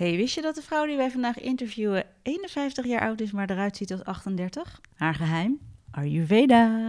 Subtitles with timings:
[0.00, 3.50] Hey, wist je dat de vrouw die wij vandaag interviewen 51 jaar oud is, maar
[3.50, 4.80] eruit ziet als 38?
[4.94, 5.58] Haar geheim?
[5.90, 6.88] Ayurveda.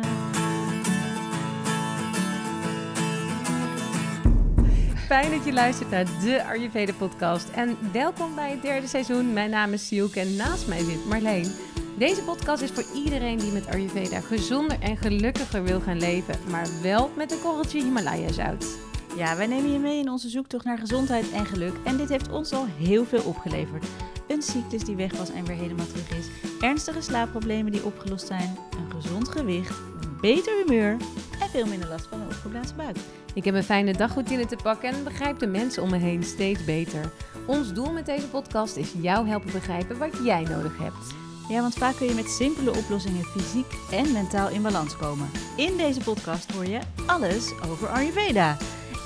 [5.08, 7.50] Fijn dat je luistert naar de Ayurveda podcast.
[7.50, 9.34] En welkom bij het derde seizoen.
[9.34, 11.52] Mijn naam is Sielke en naast mij zit Marleen.
[11.98, 16.68] Deze podcast is voor iedereen die met Ayurveda gezonder en gelukkiger wil gaan leven, maar
[16.82, 18.91] wel met een korreltje Himalaya zout.
[19.16, 21.73] Ja, wij nemen je mee in onze zoektocht naar gezondheid en geluk.
[21.84, 23.86] En dit heeft ons al heel veel opgeleverd.
[24.27, 26.26] Een cyclus die weg was en weer helemaal terug is.
[26.59, 28.58] Ernstige slaapproblemen die opgelost zijn.
[28.72, 29.80] Een gezond gewicht.
[30.02, 30.91] Een beter humeur.
[31.39, 32.98] En veel minder last van een opgeblazen buik.
[33.34, 36.66] Ik heb een fijne dagroutine te pakken en begrijp de mensen om me heen steeds
[36.66, 37.12] beter.
[37.45, 41.16] Ons doel met deze podcast is jou helpen begrijpen wat jij nodig hebt.
[41.50, 45.30] Ja, want vaak kun je met simpele oplossingen fysiek en mentaal in balans komen.
[45.55, 48.58] In deze podcast hoor je alles over Ayurveda.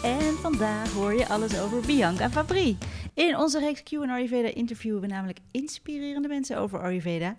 [0.06, 2.78] En vandaag hoor je alles over Bianca Fabri.
[3.14, 7.36] In onze reeks Q Ayurveda interviewen we namelijk inspirerende mensen over Ayurveda.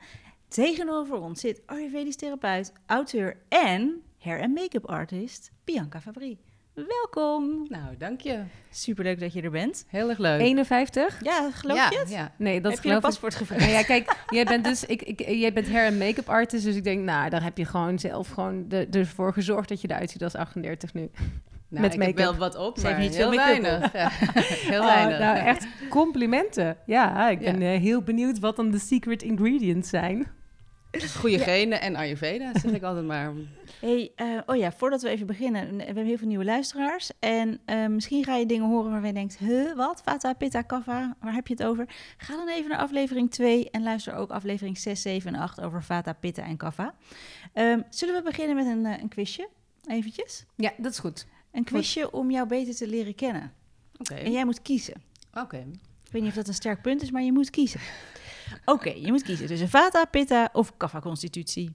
[0.48, 6.39] Tegenover ons zit Ayurvedisch therapeut, auteur en hair- en make-up artist Bianca Fabri.
[6.75, 7.67] Welkom.
[7.69, 8.42] Nou, dank je.
[8.70, 9.84] Superleuk dat je er bent.
[9.89, 10.41] Heel erg leuk.
[10.41, 11.25] 51?
[11.25, 12.11] Ja, geloof ja, je het?
[12.11, 12.33] Ja.
[12.39, 13.03] Nee, dat Heb je een geloof ik.
[13.20, 13.61] paspoort gevraagd?
[13.61, 16.77] Nou ja, kijk, jij bent dus ik, ik, jij bent hair- en make-up artist, dus
[16.77, 20.11] ik denk, nou, daar heb je gewoon zelf gewoon de, ervoor gezorgd dat je eruit
[20.11, 21.11] ziet als 38 nu.
[21.69, 22.17] Nou, Met ik heb make-up.
[22.31, 23.92] wel wat op, Ze heeft maar niet heel veel make-up weinig.
[24.03, 24.09] Ja,
[24.70, 25.19] heel Oh, weinig.
[25.19, 26.77] nou, echt complimenten.
[26.86, 27.73] Ja, ik ben Ja.
[27.75, 30.27] eh, heel benieuwd wat dan de secret ingredients zijn.
[31.19, 33.33] Goede genen en Ayurveda, zeg ik altijd maar.
[33.81, 37.11] Hey, eh, oh ja, voordat we even beginnen, we hebben heel veel nieuwe luisteraars.
[37.19, 40.03] En eh, misschien ga je dingen horen waarvan je denkt, huh, wat?
[40.05, 41.89] Vata, Pitta, Kapha, waar heb je het over?
[42.17, 45.83] Ga dan even naar aflevering 2 en luister ook aflevering 6, 7 en 8 over
[45.83, 46.95] Vata, Pitta en Kapha.
[47.53, 49.48] Ehm, zullen we beginnen met een, een quizje?
[49.89, 50.45] Eventjes.
[50.56, 51.27] Ja, dat is goed.
[51.56, 53.52] Een quizje om jou beter te leren kennen.
[53.98, 54.14] Oké.
[54.14, 55.02] En jij moet kiezen.
[55.34, 55.56] Oké.
[56.04, 57.80] Ik weet niet of dat een sterk punt is, maar je moet kiezen.
[58.64, 61.74] Oké, je moet kiezen tussen Vata, Pitta of Kapha-constitutie.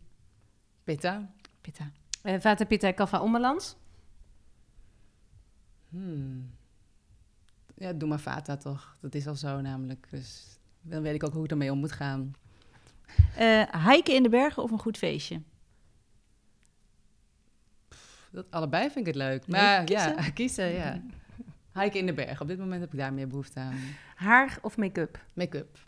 [0.83, 1.33] Pitta.
[1.61, 1.91] Pitta.
[2.21, 3.75] Eh Vata, Pitta, Kapha, onbalans.
[5.89, 6.52] Hmm.
[7.75, 8.97] Ja, doe maar Vata toch.
[9.02, 10.08] Dat is al zo namelijk.
[10.09, 12.33] Dus dan weet ik ook hoe ik ermee om moet gaan.
[13.36, 15.41] Eh hiken in de bergen of een goed feestje?
[18.31, 19.47] Dat, allebei vind ik het leuk.
[19.47, 20.15] Maar kiezen.
[20.15, 21.02] ja, kiezen, ja.
[21.73, 22.42] Hiken in de berg.
[22.42, 23.80] Op dit moment heb ik daar meer behoefte aan.
[24.15, 25.25] Haar of make-up?
[25.33, 25.80] Make-up.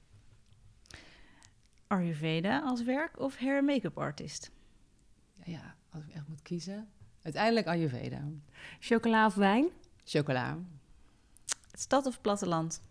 [1.87, 4.51] Ayurveda als werk of hair en make-up artist?
[5.33, 6.87] Ja, ja, als ik echt moet kiezen.
[7.21, 8.21] Uiteindelijk Ayurveda.
[8.79, 9.67] Chocola of wijn?
[10.05, 10.57] Chocola.
[11.73, 12.81] Stad of platteland?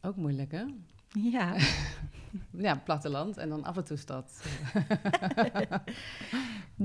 [0.00, 0.64] Ook moeilijk, hè?
[1.08, 1.54] Ja.
[2.50, 4.42] Ja, platteland en dan af en toe stad.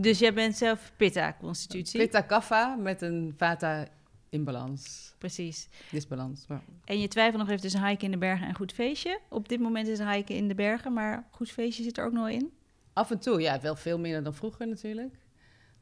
[0.02, 2.00] dus jij bent zelf Pitta-constitutie?
[2.00, 3.88] Pitta kaffa met een vata
[4.30, 5.14] in balans.
[5.18, 5.68] Precies.
[5.92, 6.48] Disbalans.
[6.48, 9.20] Maar En je twijfelt nog even tussen hiken in de bergen en goed feestje.
[9.30, 12.30] Op dit moment is hiken in de bergen, maar goed feestje zit er ook nog
[12.30, 12.52] in.
[12.94, 15.16] af en toe, ja, wel veel minder dan vroeger natuurlijk.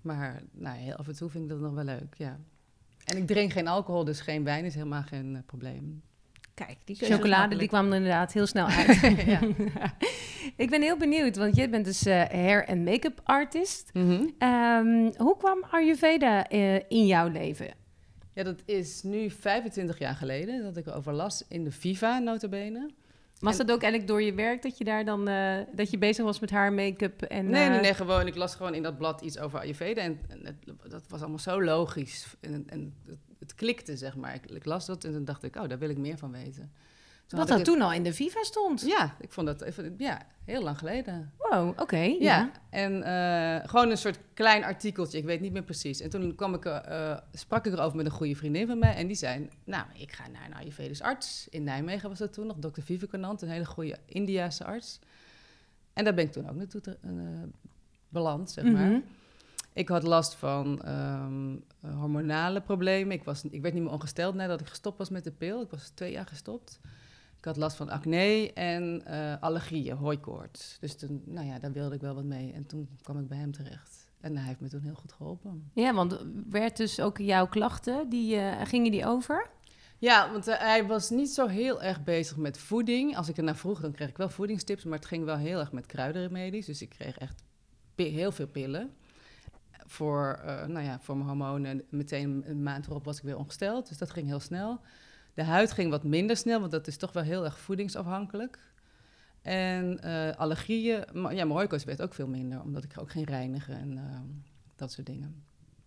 [0.01, 2.39] Maar nou, heel af en toe vind ik dat nog wel leuk, ja.
[3.05, 6.03] En ik drink geen alcohol, dus geen wijn is helemaal geen eh, probleem.
[6.53, 8.99] Kijk, die Chocolade, die kwam er inderdaad heel snel uit.
[9.25, 9.39] ja.
[10.57, 13.89] Ik ben heel benieuwd, want jij bent dus eh, hair- en make-up artist.
[13.93, 14.25] Mhm.
[14.37, 17.67] Ehm, hoe kwam Ayurveda eh, in jouw leven?
[18.33, 22.89] ja, dat is nu 25 jaar geleden dat ik erover las in de Viva, notabene.
[23.39, 25.97] Was En- dat ook eigenlijk door je werk dat je daar dan eh, dat je
[25.97, 28.27] bezig was met haar make-up en Nee, nee, nee, gewoon.
[28.27, 30.01] Ik las gewoon in dat blad iets over Ayurveda.
[30.01, 32.25] En, en het- dat was allemaal zo logisch.
[32.41, 34.33] En, en het, het klikte, zeg maar.
[34.33, 36.71] Ik, ik las dat en toen dacht ik, oh, daar wil ik meer van weten.
[37.27, 38.81] Toen wat dat toen al in de Viva stond?
[38.81, 41.31] Ja, ik vond dat even, ja, heel lang geleden.
[41.37, 41.97] Wow, oké.
[41.97, 42.51] Ja, ja.
[42.69, 46.01] en eh, gewoon een soort klein artikeltje, ik weet niet meer precies.
[46.01, 48.95] En toen kwam ik, eh, sprak ik erover met een goede vriendin van mij.
[48.95, 51.47] En die zei, nou, ik ga naar een Ayurvedisch arts.
[51.49, 54.99] In Nijmegen was dat toen nog, dokter Vivekanand, een hele goede Indiase arts.
[55.93, 57.11] En daar ben ik toen ook naartoe te, eh,
[58.09, 58.89] beland, zeg maar.
[58.89, 58.99] Mhm.
[59.73, 61.55] Ik had last van ehm,
[61.97, 63.15] hormonale problemen.
[63.15, 65.61] Ik, was, ik werd niet meer ongesteld nadat ik gestopt was met de pil.
[65.61, 66.79] Ik was twee jaar gestopt.
[67.37, 70.77] Ik had last van acne en eh, allergieën, hooikoorts.
[70.79, 72.53] Dus toen, nou ja, daar wilde ik wel wat mee.
[72.53, 74.07] En toen kwam ik bij hem terecht.
[74.19, 75.71] En hij heeft me toen heel goed geholpen.
[75.73, 76.19] Ja, want
[76.49, 79.49] werd dus ook jouw klachten, die, eh, gingen die over?
[79.97, 83.17] Ja, want eh, hij was niet zo heel erg bezig met voeding.
[83.17, 84.83] Als ik er naar vroeg, dan kreeg ik wel voedingstips.
[84.83, 86.65] Maar het ging wel heel erg met kruidenremedies.
[86.65, 87.43] Dus ik kreeg echt
[87.95, 88.93] heel veel pillen.
[89.93, 91.83] Voor, eh, nou ja, voor mijn hormonen.
[91.89, 93.87] Meteen een maand erop was ik weer ongesteld.
[93.87, 94.81] Dus dat ging heel snel.
[95.33, 98.59] De huid ging wat minder snel, want dat is toch wel heel erg voedingsafhankelijk.
[99.41, 103.29] En eh, allergieën, maar ja, mijn hooikoorts werd ook veel minder, omdat ik ook ging
[103.29, 104.19] reinigen en eh,
[104.75, 105.43] dat soort dingen.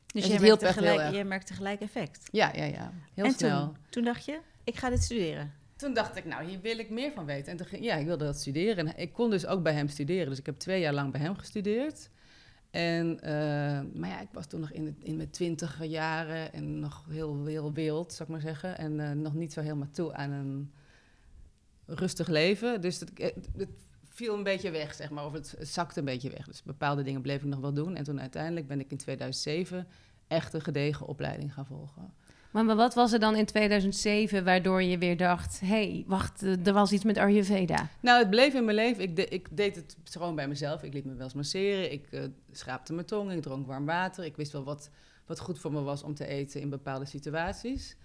[0.06, 2.28] Dus En hielp merkte, gelijk, gelijk effect.
[2.30, 2.92] Ja, ja, ja.
[3.14, 3.64] Heel en snel.
[3.66, 5.52] Toen, toen dacht je, ik ga dit studeren.
[5.76, 7.50] toen dacht ik, nou, hier wil ik meer van weten.
[7.50, 8.86] En toen ging, ja, ik wilde dat studeren.
[8.86, 10.28] En ik kon dus ook bij hem studeren.
[10.28, 12.10] Dus ik heb twee jaar lang bij hem gestudeerd.
[12.76, 17.44] En, eh, maar ja, ik was toen nog in, mijn twintige jaren en nog heel,
[17.44, 18.78] heel wild, zou ik maar zeggen.
[18.78, 20.72] En eh, nog niet zo helemaal toe aan een
[21.86, 22.80] rustig leven.
[22.80, 23.68] Dus het, het, het
[24.04, 25.24] viel een beetje weg, zeg maar.
[25.24, 26.46] Of het, het zakte een beetje weg.
[26.46, 27.96] Dus bepaalde dingen bleef ik nog wel doen.
[27.96, 29.86] En toen uiteindelijk ben ik in 2007
[30.26, 32.14] echt een gedegen opleiding gaan volgen.
[32.64, 35.60] Maar wat was er dan in 2007 waardoor je weer dacht...
[35.60, 37.88] hé, hey, wacht, er was iets met Ayurveda?
[38.00, 39.02] Nou, het bleef in mijn leven.
[39.02, 40.82] Ik, ik deed het gewoon bij mezelf.
[40.82, 41.92] Ik liet me wel eens masseren.
[41.92, 43.32] Ik uh, schraapte mijn tong.
[43.32, 44.24] Ik dronk warm water.
[44.24, 44.90] Ik wist wel wat,
[45.26, 47.96] wat goed voor me was om te eten in bepaalde situaties.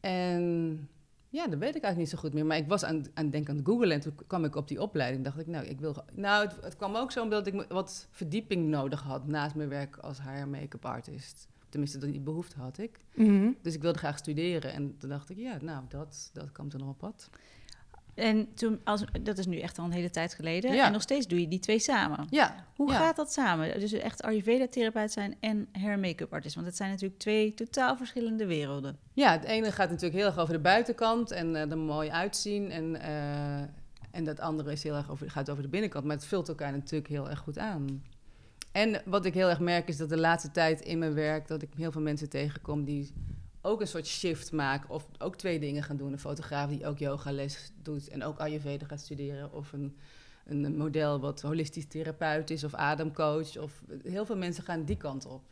[0.00, 0.88] En
[1.28, 2.46] ja, dat weet ik eigenlijk niet zo goed meer.
[2.46, 4.82] Maar ik was aan, aan denk aan het googlen en toen kwam ik op die
[4.82, 5.24] opleiding.
[5.24, 5.96] dacht ik, nou, ik wil...
[6.12, 9.96] Nou, het, het kwam ook zo omdat ik wat verdieping nodig had naast mijn werk
[9.96, 11.50] als hair make-up artist.
[11.72, 12.98] Tenminste, die behoefte had ik.
[13.14, 13.50] Mhm.
[13.62, 14.72] Dus ik wilde graag studeren.
[14.72, 17.30] En toen dacht ik, ja, nou, dat, dat kwam er nog op pad.
[18.14, 20.74] En toen, als, dat is nu echt al een hele tijd geleden.
[20.74, 20.86] Ja.
[20.86, 22.26] En nog steeds doe je die twee samen.
[22.30, 22.66] Ja.
[22.76, 22.98] Hoe ja.
[22.98, 23.80] gaat dat samen?
[23.80, 26.54] Dus echt Ayurveda-therapeut zijn en hair make-up artist.
[26.54, 28.98] Want het zijn natuurlijk twee totaal verschillende werelden.
[29.12, 32.70] Ja, het ene gaat natuurlijk heel erg over de buitenkant en eh er mooi uitzien.
[32.70, 33.60] En, eh,
[34.10, 36.04] en dat andere is heel erg over, gaat over de binnenkant.
[36.04, 38.02] Maar het vult elkaar natuurlijk heel erg goed aan.
[38.72, 41.48] En wat ik heel erg merk is dat de laatste tijd in mijn werk...
[41.48, 43.12] dat ik heel veel mensen tegenkom die
[43.60, 44.90] ook een soort shift maken...
[44.90, 46.12] of ook twee dingen gaan doen.
[46.12, 49.52] Een fotograaf die ook yogales doet en ook Ayurveda gaat studeren...
[49.52, 49.96] of een,
[50.44, 53.58] een model wat holistisch therapeut is of ademcoach.
[53.58, 55.42] Of, heel veel mensen gaan die kant op.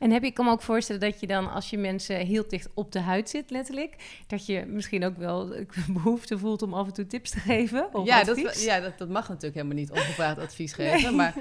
[0.00, 2.44] En heb je, ik kan me ook voorstellen dat je dan, als je mensen heel
[2.48, 5.54] dicht op de huid zit, letterlijk, dat je misschien ook wel
[6.02, 7.88] behoefte voelt om af en toe tips te geven?
[7.94, 8.44] Of ja, advies?
[8.44, 11.16] dat, ja dat, dat mag natuurlijk helemaal niet ongevraagd advies geven.
[11.16, 11.34] Maar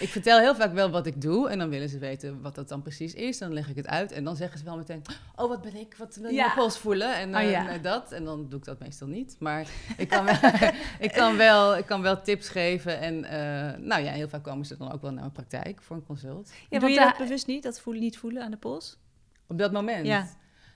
[0.00, 1.48] ik vertel heel vaak wel wat ik doe.
[1.48, 3.38] En dan willen ze weten wat dat dan precies is.
[3.38, 4.12] Dan leg ik het uit.
[4.12, 5.02] En dan zeggen ze wel meteen:
[5.36, 5.94] Oh, wat ben ik?
[5.98, 6.54] Wat wil je Ja.
[6.54, 7.16] pols voelen?
[7.16, 7.68] En, eh, Oh, ja.
[7.68, 8.12] en dat.
[8.12, 9.36] En dan doe ik dat meestal niet.
[9.38, 9.66] Maar
[9.96, 10.34] ik kan wel,
[10.98, 13.00] ik kan wel, ik kan wel tips geven.
[13.00, 15.96] En eh, nou ja, heel vaak komen ze dan ook wel naar mijn praktijk voor
[15.96, 16.48] een consult.
[16.48, 17.62] Ja, doe want je dat bewust niet?
[17.62, 18.98] Dat voelen, niet voelen aan de pols?
[19.48, 20.06] Op dat moment.
[20.06, 20.26] Ja.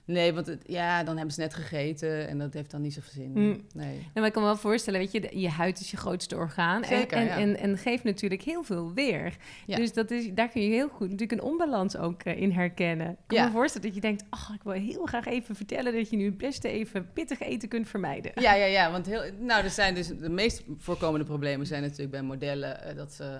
[0.05, 3.11] Nee, want het, ja, dan hebben ze net gegeten en dat heeft dan niet zoveel
[3.11, 3.31] zin.
[3.31, 3.65] Mm.
[3.73, 3.95] Nee.
[3.95, 6.35] Nou, maar ik kan me wel voorstellen, weet je, de- je huid is je grootste
[6.35, 6.83] orgaan.
[6.85, 7.55] Zeker, en, en, ja.
[7.55, 9.37] en, en geeft natuurlijk heel veel weer.
[9.65, 9.75] Ja.
[9.75, 13.09] Dus dat is, daar kun je heel goed natuurlijk een onbalans ook eh, in herkennen.
[13.09, 13.45] Ik kan Ja.
[13.45, 16.25] me voorstellen dat je denkt, ach, ik wil heel graag even vertellen dat je nu
[16.25, 18.31] het beste even pittig eten kunt vermijden.
[18.35, 18.91] Ja, ja, ja.
[18.91, 22.95] Want heel, nou, er zijn dus de meest voorkomende problemen zijn natuurlijk bij modellen eh,
[22.95, 23.39] dat ze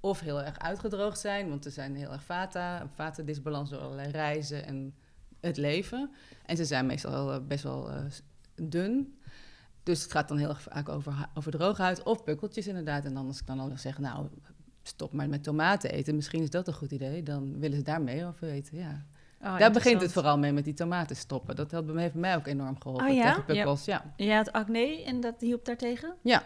[0.00, 4.66] of heel erg uitgedroogd zijn, want er zijn heel erg vata, vata-disbalans door allerlei reizen
[4.66, 4.94] en
[5.40, 6.10] het leven.
[6.46, 8.04] En ze zijn meestal eh, best wel eh,
[8.54, 9.18] dun.
[9.82, 13.04] Dus het gaat dan heel erg vaak over, over droge huid of pukkeltjes inderdaad.
[13.04, 14.28] En dan als ik dan al zeg, nou,
[14.82, 17.22] stop maar met tomaten eten, misschien is dat een goed idee.
[17.22, 19.04] Dan willen ze daar meer over weten, ja.
[19.42, 21.56] Oh, daar begint het vooral mee met die tomaten stoppen.
[21.56, 23.28] Dat heeft mij ook enorm geholpen Oh ja?
[23.28, 24.14] tegen pukkels, ja.
[24.16, 26.14] Je had acne en dat hielp daartegen?
[26.22, 26.42] Ja.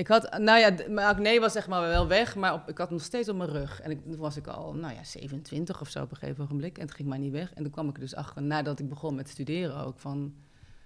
[0.00, 2.90] Ik had, nou ja, mijn acne was zeg maar wel weg, maar op, ik had
[2.90, 3.80] nog steeds op mijn rug.
[3.80, 6.78] En toen was ik al, nou ja, 27 of zo op een gegeven ogenblik.
[6.78, 7.52] En het ging maar niet weg.
[7.54, 10.34] En toen kwam ik er dus achter, nadat ik begon met studeren ook, van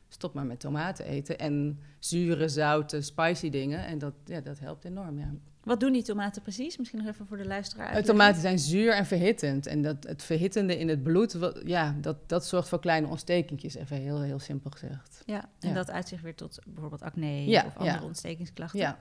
[0.09, 1.39] stop maar met tomaten eten.
[1.39, 3.87] En zure, zoute, spicy dingen.
[3.87, 5.31] En dat, ja, dat helpt enorm, ja.
[5.65, 6.77] Wat doen die tomaten precies?
[6.77, 8.13] Misschien nog even voor de luisteraar uitleggen.
[8.13, 9.67] Tomaten zijn zuur en verhittend.
[9.67, 13.75] En dat, het verhittende in het bloed, wat- ja, dat, dat zorgt voor kleine ontstekentjes.
[13.75, 15.23] Even heel, heel simpel gezegd.
[15.27, 15.75] Ja, en Ja.
[15.75, 18.05] dat uitzicht weer tot bijvoorbeeld acne Ja, of andere ja.
[18.05, 18.79] ontstekingsklachten.
[18.81, 18.99] Ja.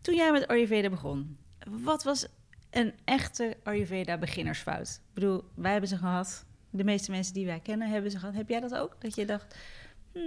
[0.00, 1.36] Toen jij met Ayurveda begon,
[1.70, 2.26] wat was
[2.70, 4.88] een echte Ayurveda beginnersfout?
[4.88, 6.44] Ik bedoel, wij hebben ze gehad.
[6.70, 8.34] De meeste mensen die wij kennen hebben ze gehad.
[8.34, 8.96] Heb jij dat ook?
[8.98, 9.56] Dat je dacht,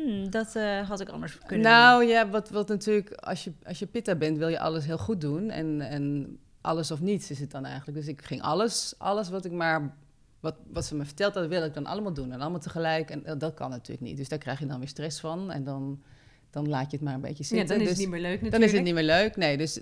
[0.06, 3.80] hmm, dat eh, had ik anders kunnen Nou ja, wat, wat natuurlijk, als je, als
[3.80, 5.50] je pitta bent, wil je alles heel goed doen.
[5.50, 7.98] En, en alles of niets is het dan eigenlijk.
[7.98, 9.96] Dus ik ging alles, alles wat ik maar,
[10.40, 12.32] wat, wat ze me verteld hadden, wil ik dan allemaal doen.
[12.32, 13.10] En allemaal tegelijk.
[13.10, 14.18] En dat- dat kan natuurlijk niet.
[14.18, 15.52] Dus daar krijg je dan weer stress van.
[15.52, 16.02] En dan,
[16.50, 17.68] dan laat je het maar een beetje Ja, zitten.
[17.68, 18.52] dan is Dus het niet meer leuk natuurlijk.
[18.62, 19.36] dan is het niet meer leuk.
[19.36, 19.80] Nee, dus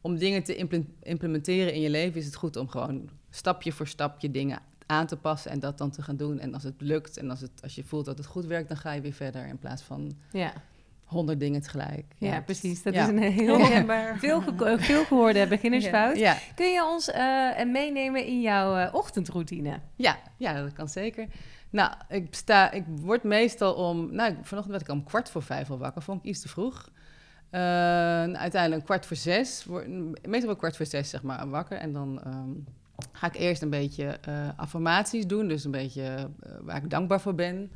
[0.00, 3.86] om dingen te imple- implementeren in je leven is het goed om gewoon stapje voor
[3.86, 4.58] stapje dingen
[4.90, 6.38] aan te passen en dat dan te gaan doen.
[6.38, 8.76] En als het lukt en als, het, als je voelt dat het goed werkt, dan
[8.76, 10.52] ga je weer verder in plaats van Ja,
[11.04, 12.04] honderd dingen tegelijk.
[12.18, 12.82] ja, precies.
[12.82, 13.02] Dat ja.
[13.02, 14.18] is een heel Herkenbaar.
[14.24, 14.42] veel,
[14.78, 16.16] veel gehoorde beginnersfout.
[16.16, 19.80] Ja, Kun je ons eh, meenemen in jouw eh, ochtendroutine?
[19.96, 21.26] ja, ja, dat kan zeker.
[21.70, 24.14] Nou, ik, sta, ik word meestal om...
[24.14, 26.02] Nou, vanochtend werd ik om kwart voor vijf al wakker.
[26.02, 26.90] Vond ik iets te vroeg.
[27.50, 27.60] Eh,
[28.32, 29.64] uiteindelijk kwart voor zes.
[29.64, 29.88] Word,
[30.26, 31.78] meestal wel kwart voor zes, zeg maar, wakker.
[31.78, 32.50] En dan ehm,
[33.12, 35.48] ga ik eerst een beetje eh, affirmaties doen.
[35.48, 37.70] Dus een beetje eh, waar ik dankbaar voor ben.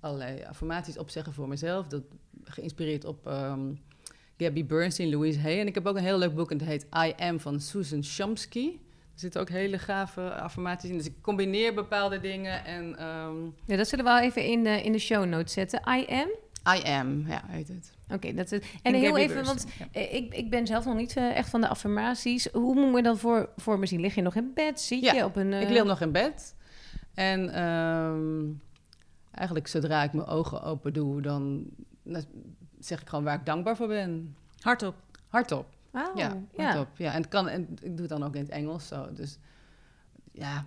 [0.00, 1.86] Allerlei affirmaties opzeggen voor mezelf.
[1.86, 2.02] Dat
[2.44, 3.60] geïnspireerd op ehm,
[4.36, 5.60] Gabby Bernstein, Louise Hay.
[5.60, 8.02] En ik heb ook een heel leuk boek en het heet I Am van Susan
[8.02, 8.66] Chomsky.
[9.14, 10.96] Er zitten ook hele gave affirmaties in.
[10.96, 12.98] Dus ik combineer bepaalde dingen en...
[12.98, 15.80] ehm, Ja, dat zullen we wel even in de, in de show notes zetten.
[15.88, 16.28] I am.
[16.76, 17.92] I am, ja, heet het.
[18.12, 18.60] Oké, dat is.
[18.82, 19.86] En En heel even, want ja.
[19.92, 22.48] eh, ik, ik ben zelf nog niet eh, echt van de affirmaties.
[22.52, 24.00] Hoe moet ik me dan voor, voor me zien?
[24.00, 24.80] Lig je nog in bed?
[24.80, 25.52] Zit Ja, je op een...
[25.52, 26.54] eh, Ik lig nog in bed.
[27.14, 28.44] En ehm,
[29.30, 31.64] eigenlijk zodra ik mijn ogen open doe, dan
[32.78, 34.36] zeg ik gewoon waar ik dankbaar voor ben.
[34.60, 34.94] Hardop.
[35.28, 35.66] Hardop.
[35.92, 36.64] Oh, ja, ja.
[36.64, 36.88] hardop.
[36.96, 39.12] Ja, en, het kan, en ik doe het dan ook in het Engels zo.
[39.12, 39.38] Dus
[40.32, 40.66] ja,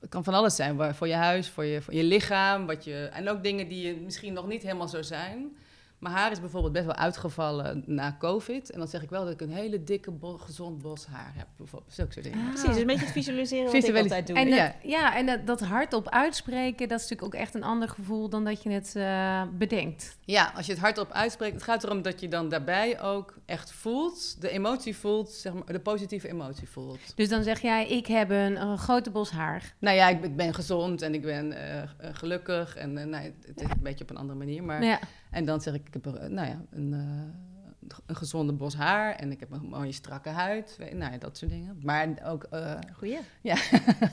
[0.00, 0.94] het kan van alles zijn.
[0.94, 2.66] Voor je huis, voor je, voor je lichaam.
[2.66, 5.56] Wat je, en ook dingen die je misschien nog niet helemaal zo zijn.
[6.02, 8.70] Mijn haar is bijvoorbeeld best wel uitgevallen na COVID.
[8.70, 11.46] En dan zeg ik wel dat ik een hele dikke, bo- gezond bos haar heb.
[11.56, 11.92] Bijvoorbeeld.
[11.94, 12.38] Zulke soort dingen.
[12.46, 12.48] Ah.
[12.54, 14.36] Precies, een beetje het visualiseren wat ik Visualis- altijd doe.
[14.36, 14.64] En Ja.
[14.66, 18.28] dat, ja, en dat, dat hardop uitspreken, dat is natuurlijk ook echt een ander gevoel
[18.28, 20.16] dan dat je het eh, bedenkt.
[20.24, 23.72] Ja, als je het hardop uitspreekt, het gaat erom dat je dan daarbij ook echt
[23.72, 27.16] voelt, de emotie voelt, zeg maar, de positieve emotie voelt.
[27.16, 29.74] Dus dan zeg jij, ik heb een, een grote bos haar.
[29.78, 33.24] Nou ja, ik, ben- ik ben gezond en ik ben eh, eh, gelukkig en nou,
[33.46, 34.98] het is een beetje op een andere manier, maar Ja.
[35.30, 39.14] en dan zeg ik, ik heb eh, nou ja, een, eh, een gezonde bos haar
[39.14, 41.78] en ik heb een mooie strakke huid, nou ja, dat soort dingen.
[41.82, 43.18] Maar ook eh, Goeie.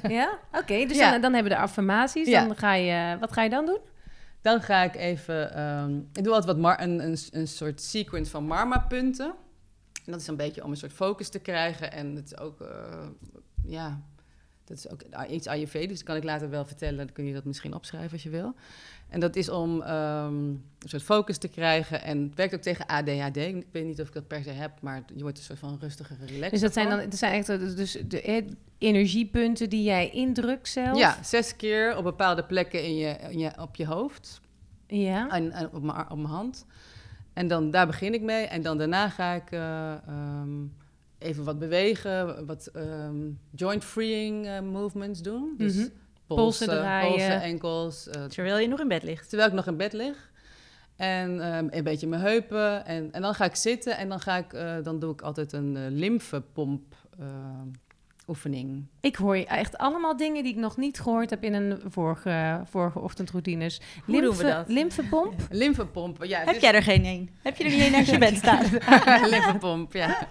[0.07, 0.39] Ja?
[0.51, 1.11] Oké, dus Ja.
[1.11, 2.27] dan, dan hebben we de affirmaties.
[2.27, 2.45] Ja.
[2.45, 3.79] Dan ga je, wat ga je dan doen?
[4.41, 5.53] Dan ga ik even.
[5.53, 9.33] ehm, ik doe altijd wat mar- een, een, een soort sequence van Marma-punten.
[10.05, 11.91] En dat is een beetje om een soort focus te krijgen.
[11.91, 12.57] En het is ook.
[13.65, 14.01] ja,
[14.69, 15.87] dat is ook iets Ayurvedisch.
[15.87, 16.97] Dus kan ik later wel vertellen.
[16.97, 18.53] Dan kun je dat misschien opschrijven als je wil.
[19.09, 22.03] En dat is om ehm, een soort focus te krijgen.
[22.03, 23.37] En het werkt ook tegen ADHD.
[23.37, 25.77] Ik weet niet of ik dat per se heb, maar je wordt een soort van
[25.79, 26.51] rustiger, relaxed.
[26.51, 28.43] Dus dat zijn dan dat zijn echt eh, dus de eh,
[28.77, 30.97] energiepunten die jij indrukt zelf.
[30.97, 34.41] Ja, zes keer op bepaalde plekken in je, in je, op je hoofd.
[34.87, 35.29] Ja.
[35.29, 36.65] en, en op, mijn, op mijn hand.
[37.33, 38.45] En dan daar begin ik mee.
[38.45, 40.65] En dan daarna ga ik eh, ehm,
[41.19, 43.15] even wat bewegen, wat ehm,
[43.55, 45.53] joint freeing eh, movements doen.
[45.57, 45.87] Dus Mhm.
[46.27, 47.09] polsen, Polsen draaien.
[47.09, 48.07] polsen, enkels.
[48.07, 49.29] eh, Terwijl je nog in bed ligt.
[49.29, 50.31] terwijl ik nog in bed lig.
[50.95, 52.85] En ehm, een beetje mijn heupen.
[52.85, 55.53] En, en dan ga ik zitten en dan, ga ik, eh, dan doe ik altijd
[55.53, 57.67] een lymfepomp ehm,
[58.29, 58.85] oefening.
[58.99, 62.61] Ik hoor je echt allemaal dingen die ik nog niet gehoord heb in een vorige,
[62.65, 63.81] vorige ochtendroutines.
[64.05, 64.67] Hoe doen we dat?
[64.67, 65.33] Lymfepomp?
[65.49, 66.39] Lymfepomp, ja.
[66.39, 67.29] Heb is- jij er geen één?
[67.41, 68.65] Heb je er niet één naast je bed staan?
[69.33, 70.27] lymfepomp, ja.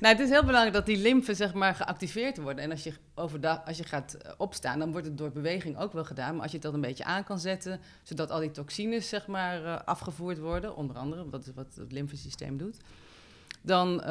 [0.00, 2.64] Nou, het is heel belangrijk dat die lymfen zeg maar geactiveerd worden.
[2.64, 5.92] En als je overdag, als je gaat eh, opstaan, dan wordt het door beweging ook
[5.92, 6.32] wel gedaan.
[6.32, 9.26] Maar als je het dan een beetje aan kan zetten, zodat al die toxines zeg
[9.26, 12.76] maar eh, afgevoerd worden, onder andere, wat, wat het lymfesysteem doet.
[13.62, 14.08] Dan, eh,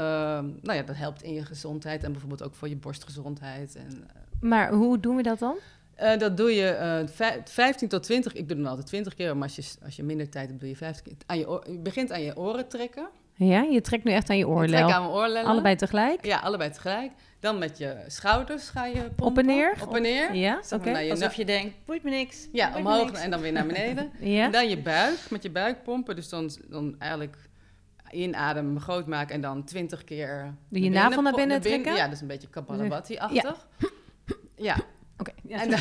[0.61, 3.75] nou ja, dat helpt in je gezondheid en bijvoorbeeld ook voor je borstgezondheid.
[3.75, 4.07] En,
[4.41, 5.55] Maar hoe doen we dat dan?
[5.95, 9.33] eh, dat doe je eh, vij- 15 tot 20, ik doe dan altijd 20 keer,
[9.37, 11.13] maar als je, als je minder tijd hebt, doe je 50 keer.
[11.25, 13.07] Aan je, oor- je begint aan je oren trekken.
[13.33, 14.91] Ja, je trekt nu echt aan je Ik trek oorlel.
[14.91, 15.49] aan mijn oorlellen.
[15.49, 16.25] Allebei tegelijk?
[16.25, 17.11] Ja, allebei tegelijk.
[17.39, 19.25] Dan met je schouders ga je pompen.
[19.25, 19.73] Op en neer?
[19.87, 20.35] Op en neer.
[20.35, 21.09] Ja, oké.
[21.09, 22.47] Alsof je denkt, boeit me niks.
[22.51, 23.19] Ja, me omhoog niks.
[23.21, 24.11] en dan weer naar beneden.
[24.19, 24.43] Ja?
[24.45, 26.15] En dan je buik, met je buik pompen.
[26.15, 27.37] Dus dan, dan eigenlijk
[28.11, 30.55] inademen, groot maken en dan twintig keer...
[30.69, 31.95] Je naar navel naar binnen trekken?
[31.95, 33.67] Ja, dat is een beetje Kapalabhati-achtig.
[34.55, 34.75] Ja.
[35.17, 35.31] Oké.
[35.47, 35.61] Ja.
[35.61, 35.79] En dan,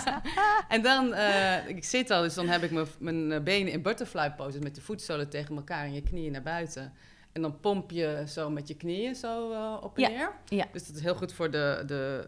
[0.76, 4.32] en dan eh, ik zit al, dus dan heb ik mijn, eh, benen in butterfly
[4.32, 6.92] poses met de voetzolen tegen elkaar en je knieën naar buiten.
[7.32, 10.32] En dan pomp je zo met je knieën zo eh, op en Ja, neer.
[10.44, 10.66] ja.
[10.72, 12.26] Dus dat is heel goed voor de, de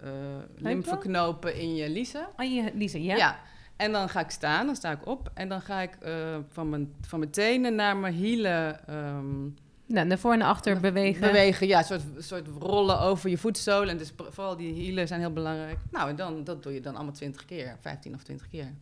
[0.56, 2.26] lymfeknopen in je liezen.
[2.36, 3.16] Oh, je, Lisa, ja?
[3.16, 3.38] Ja.
[3.76, 5.30] En dan ga ik staan, dan sta ik op.
[5.34, 9.42] En dan ga ik eh, van, mijn, van mijn tenen naar mijn hielen ehm,
[9.86, 11.20] Nou, naar voor en achter bewegen.
[11.20, 11.66] bewegen.
[11.66, 13.88] Ja, een soort, soort rollen over je voetzolen.
[13.88, 15.78] En dus vooral die hielen zijn heel belangrijk.
[15.90, 18.72] Nou, en dan, dat doe je dan allemaal 20 keer, 15 of 20 keer.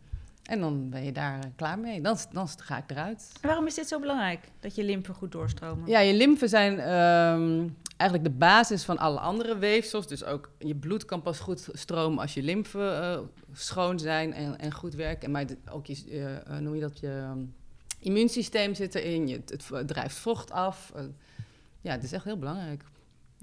[0.43, 2.01] En dan ben je daar eh, klaar mee.
[2.01, 3.31] Dan, dan ga ik eruit.
[3.41, 4.39] En waarom is dit zo belangrijk?
[4.59, 5.89] Dat je lymfen goed doorstromen?
[5.89, 10.07] Ja, je lymfen zijn ehm, eigenlijk de basis van alle andere weefsels.
[10.07, 13.19] Dus ook je bloed kan pas goed stromen als je lymfen eh,
[13.53, 15.31] schoon zijn en, en goed werken.
[15.31, 17.39] Maar ook je, eh, noem je dat, je ehm,
[17.99, 19.27] immuunsysteem zit erin.
[19.27, 20.93] Je, het, het drijft vocht af.
[21.81, 22.83] Ja, het is echt heel belangrijk.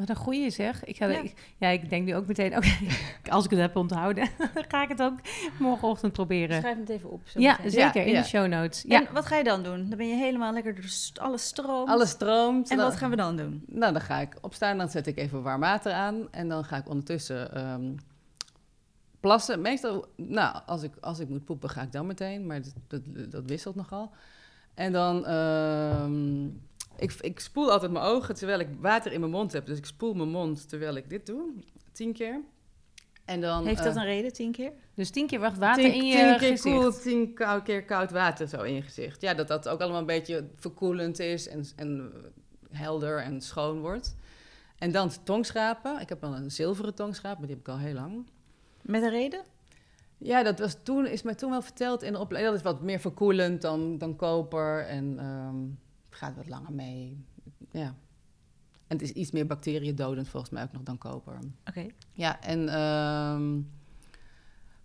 [0.00, 0.84] Wat een goeie zeg.
[0.84, 1.18] Ik ga, Ja.
[1.18, 2.68] ik, ja, ik denk nu ook meteen, oké,
[3.30, 4.28] als ik het heb onthouden,
[4.68, 5.18] ga ik het ook
[5.58, 6.60] morgenochtend proberen.
[6.60, 7.20] Schrijf het even op.
[7.24, 7.70] zo Ja, meteen.
[7.70, 8.20] zeker, in ja.
[8.20, 8.82] de show notes.
[8.82, 9.00] Ja.
[9.06, 9.88] En wat ga je dan doen?
[9.88, 10.84] Dan ben je helemaal lekker door
[11.24, 11.88] alles stroomt.
[11.88, 12.70] Alles stroomt.
[12.70, 13.64] En Dan- wat gaan we dan doen?
[13.66, 16.28] Nou, dan ga ik opstaan, dan zet ik even warm water aan.
[16.30, 17.92] En dan ga ik ondertussen ehm,
[19.20, 19.60] plassen.
[19.60, 22.46] Meestal, nou, als ik, als ik moet poepen, ga ik dan meteen.
[22.46, 24.10] Maar dat, dat, dat wisselt nogal.
[24.74, 26.46] En dan, ehm,
[27.00, 29.66] ik, ik spoel altijd mijn ogen terwijl ik water in mijn mond heb.
[29.66, 31.52] Dus ik spoel mijn mond terwijl ik dit doe,
[31.92, 32.40] tien keer.
[33.24, 34.72] En dan, Heeft dat eh, een reden, tien keer?
[34.94, 36.62] Dus tien keer wacht water tien, in je tien keer gezicht.
[36.62, 39.20] koel, tien kou- keer koud water zo in je gezicht.
[39.20, 42.12] Ja, dat dat ook allemaal een beetje verkoelend is en, en
[42.70, 44.16] helder en schoon wordt.
[44.78, 46.00] En dan tongschrapen.
[46.00, 48.26] Ik heb al een zilveren tongschraap, maar die heb ik al heel lang.
[48.82, 49.42] Met een reden?
[50.18, 52.54] Ja, dat was toen, is mij toen wel verteld in de opleiding.
[52.56, 55.56] Dat is wat meer verkoelend dan, dan koper en ehm,
[56.20, 57.24] gaat wat langer mee.
[57.70, 57.94] Ja.
[58.86, 61.38] En het is iets meer bacteriëndodend volgens mij ook nog dan koper.
[61.64, 61.86] Oké.
[62.12, 63.60] Ja, en ehm,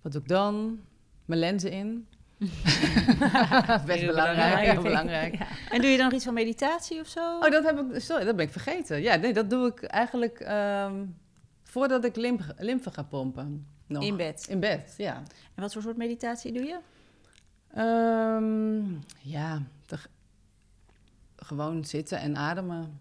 [0.01, 0.79] wat doe ik dan?
[1.25, 2.07] Mijn lenzen in.
[2.37, 4.13] Best Heel belangrijk.
[4.13, 4.65] belangrijk.
[4.65, 5.37] Ja, belangrijk.
[5.37, 5.47] Ja.
[5.69, 7.35] En doe je dan nog iets van meditatie of zo?
[7.35, 9.01] Oh, dat heb ik, sorry, dat ben ik vergeten.
[9.01, 11.05] Ja, nee, dat doe ik eigenlijk ehm,
[11.63, 13.67] voordat ik lymf, lymfe ga pompen.
[13.87, 14.03] Nog.
[14.03, 14.45] In bed.
[14.49, 15.15] In bed, ja.
[15.55, 16.79] En wat voor soort meditatie doe je?
[17.73, 18.83] Ehm,
[19.21, 19.61] ja,
[21.45, 22.99] gewoon zitten en ademen.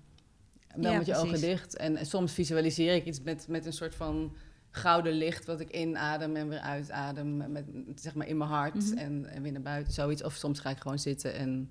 [0.75, 1.77] Wel Ja, met je ogen dicht.
[1.77, 4.35] En, en soms visualiseer ik iets met, met een soort van
[4.71, 5.45] gouden licht...
[5.47, 7.53] wat ik inadem en weer uitadem.
[7.53, 8.99] Met, zeg maar in mijn hart Mhm.
[8.99, 10.23] en, en weer naar buiten, zoiets.
[10.23, 11.71] Of soms ga ik gewoon zitten en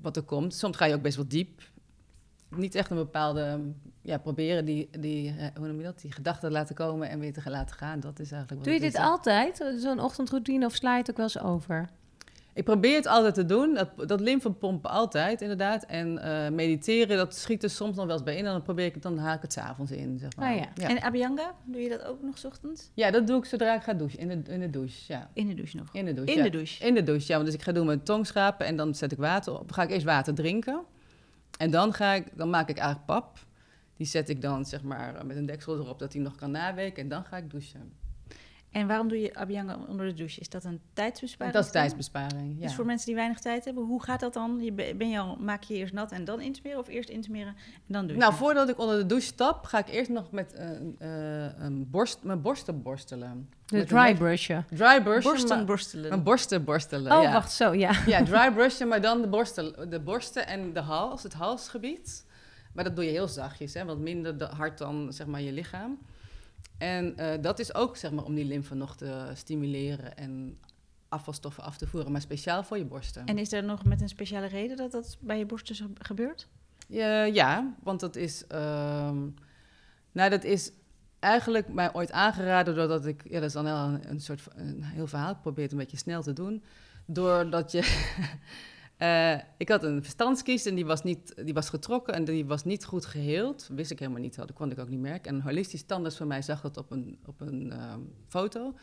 [0.00, 0.54] wat er komt.
[0.54, 1.62] Soms ga je ook best wel diep.
[2.48, 3.60] Niet echt een bepaalde...
[4.02, 6.00] Ja, proberen die, die, eh, hoe noem je dat?
[6.00, 8.00] Die gedachten laten komen en weer te laten gaan.
[8.00, 9.64] Dat is eigenlijk wat Doe je dit altijd?
[9.78, 11.88] Zo'n ochtendroutine of sla je het ook wel eens over?
[12.60, 13.74] Ik probeer het altijd te doen.
[13.74, 15.84] Dat, dat lymfepompen altijd, inderdaad.
[15.84, 18.46] En eh, mediteren, dat schiet er soms nog wel eens bij in.
[18.46, 20.50] En dan probeer ik het, dan haak ik het s'avonds in, zeg maar.
[20.50, 20.68] Ah, ja.
[20.74, 20.88] ja.
[20.88, 22.90] En Abhyanga, doe je dat ook nog 's ochtends?
[22.94, 24.18] Ja, dat doe ik zodra ik ga douchen.
[24.18, 25.30] In de, in de douche, ja.
[25.32, 25.88] In de douche nog.
[25.92, 26.44] In de douche, In ja.
[26.44, 26.86] de douche.
[26.86, 27.34] In de douche, ja.
[27.34, 29.72] Want dus ik ga doen mijn tong schrapen en dan zet ik water op.
[29.72, 30.80] Ga ik eerst water drinken.
[31.58, 33.38] En dan, ga ik, dan maak ik eigenlijk pap.
[33.96, 37.02] Die zet ik dan, zeg maar, met een deksel erop, dat hij nog kan naweken.
[37.02, 37.92] En dan ga ik douchen.
[38.70, 40.40] En waarom doe je Abhyanga onder de douche?
[40.40, 41.54] Is dat een tijdsbesparing?
[41.56, 42.62] dat is tijdsbesparing, ja.
[42.62, 44.58] Dus voor mensen die weinig tijd hebben, hoe gaat dat dan?
[44.60, 47.54] Je be- ben je al, maak je eerst nat en dan insmeren of eerst insmeren
[47.56, 48.18] en dan douchen?
[48.18, 51.90] Nou, voordat ik onder de douche stap, ga ik eerst nog met eh, eh, een
[51.90, 53.48] borst, mijn borsten borstelen.
[53.66, 54.66] De Met een dry brushen.
[54.70, 55.24] Dry brush.
[55.24, 56.08] borsten borstelen.
[56.08, 57.32] Mijn borsten borstelen, Oh, ja.
[57.32, 57.92] wacht, zo, ja.
[58.06, 62.24] Ja, dry brushen, maar dan de borsten, de borsten en de hals, het halsgebied.
[62.72, 65.52] Maar dat doe je heel zachtjes, hè, wat minder de- hard dan zeg maar, je
[65.52, 65.98] lichaam.
[66.80, 70.58] En eh, dat is ook zeg maar, om die lymfe nog te stimuleren en
[71.08, 73.26] afvalstoffen af te voeren, maar speciaal voor je borsten.
[73.26, 76.48] En is er nog met een speciale reden dat dat bij je borsten gebeurt?
[76.88, 79.18] Ja, ja, want dat is, ehm,
[80.12, 80.72] nou, dat is
[81.18, 85.06] eigenlijk mij ooit aangeraden doordat ik, ja, dat is dan heel, een, soort een heel
[85.06, 86.62] verhaal, ik probeer het een beetje snel te doen,
[87.06, 87.80] doordat je,
[89.00, 92.64] eh, ik had een verstandskies en die was, niet, die was getrokken en die was
[92.64, 95.30] niet goed geheeld, wist ik helemaal niet, dat kon ik ook niet merken.
[95.30, 98.74] En een holistisch tandarts van mij zag dat op een, op een ehm, foto,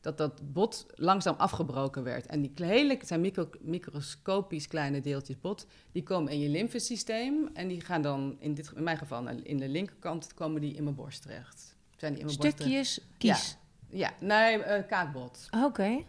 [0.00, 2.26] dat dat bot langzaam afgebroken werd.
[2.26, 7.68] En die hele, zijn micro, microscopisch kleine deeltjes bot, die komen in je lymfesysteem en
[7.68, 10.96] die gaan dan, in, dit, in mijn geval, in de linkerkant, komen die in mijn
[10.96, 11.76] borst terecht.
[11.96, 12.86] Zijn die in mijn borst terecht?
[12.86, 13.56] Stukjes kies.
[13.88, 15.48] Ja, nee, eh, kaakbot.
[15.64, 16.04] Oké.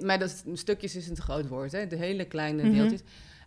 [0.00, 1.86] Maar dat stukjes is een te groot woord, hè?
[1.86, 2.72] de hele kleine Mhm.
[2.72, 3.00] deeltjes.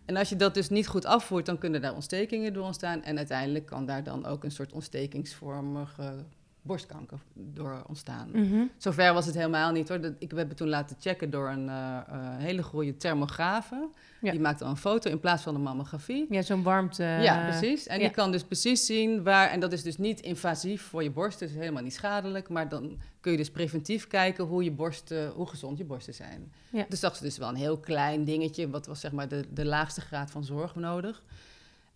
[0.04, 3.02] En als je dat dus niet goed afvoert, dan kunnen daar ontstekingen door ontstaan.
[3.02, 6.24] En uiteindelijk kan daar dan ook een soort ontstekingsvormige
[6.62, 8.30] borstkanker door ontstaan.
[8.32, 8.64] Mhm.
[8.76, 10.14] Zover was het helemaal niet hoor.
[10.18, 13.88] Ik heb toen laten checken door een eh, eh, hele goede thermografe.
[14.20, 14.30] Ja.
[14.30, 16.26] Die maakt dan een foto in plaats van een mammografie.
[16.30, 17.02] Ja, zo'n warmte.
[17.02, 17.86] ja, precies.
[17.86, 18.06] En ja.
[18.06, 19.50] die kan dus precies zien waar...
[19.50, 22.48] En dat is dus niet invasief voor je borst, dus helemaal niet schadelijk.
[22.48, 26.52] Maar dan kun je dus preventief kijken hoe, je borsten, hoe gezond je borsten zijn.
[26.70, 26.86] Ja.
[26.88, 28.70] Dus dat is dus wel een heel klein dingetje.
[28.70, 31.22] Wat was zeg maar de, de laagste graad van zorg nodig.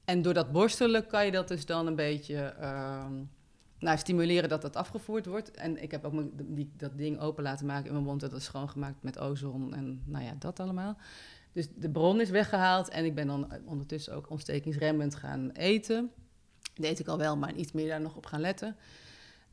[0.05, 2.37] En door dat borstelen kan je dat dus dan een beetje...
[2.37, 3.13] ehm,
[3.85, 5.51] nou, stimuleren dat dat afgevoerd wordt.
[5.51, 8.21] En ik heb ook mijn- die, dat ding open laten maken in mijn mond.
[8.21, 10.97] Dat is schoongemaakt met ozon en nou ja, dat allemaal.
[11.53, 12.89] Dus de bron is weggehaald.
[12.89, 16.11] En ik ben dan ondertussen ook ontstekingsremmend gaan eten.
[16.75, 18.77] Dat eet ik al wel, maar iets meer daar nog op gaan letten.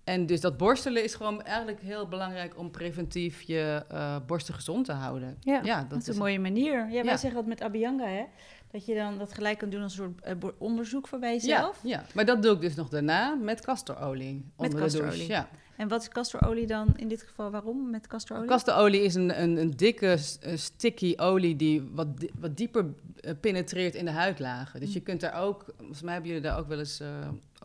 [0.04, 4.86] En dus dat borstelen is gewoon eigenlijk heel belangrijk om preventief je eh, borsten gezond
[4.86, 5.38] te houden.
[5.40, 6.78] Ja, Dat is een mooie manier.
[6.80, 7.18] Ja, wij Ja.
[7.18, 8.24] zeggen dat met Abhyanga, hè?
[8.72, 11.36] Dat je dan dat gelijk kan doen als een soort eh, onderzoek voor bij Ja,
[11.36, 11.80] jezelf.
[11.84, 14.46] ja, maar dat doe ik dus nog daarna met castorolie.
[14.56, 15.28] onder de douche, castorolie.
[15.28, 15.48] Ja.
[15.78, 17.52] En wat is castorolie dan in dit geval?
[17.52, 18.48] Waarom met castorolie?
[18.50, 22.08] Castorolie is een, een, een dikke, eh, sticky olie die wat,
[22.40, 22.86] wat dieper
[23.20, 24.80] eh, penetreert in de huidlagen.
[24.80, 25.06] Dus je Mm.
[25.06, 27.02] kunt daar ook, volgens mij hebben jullie daar ook wel eens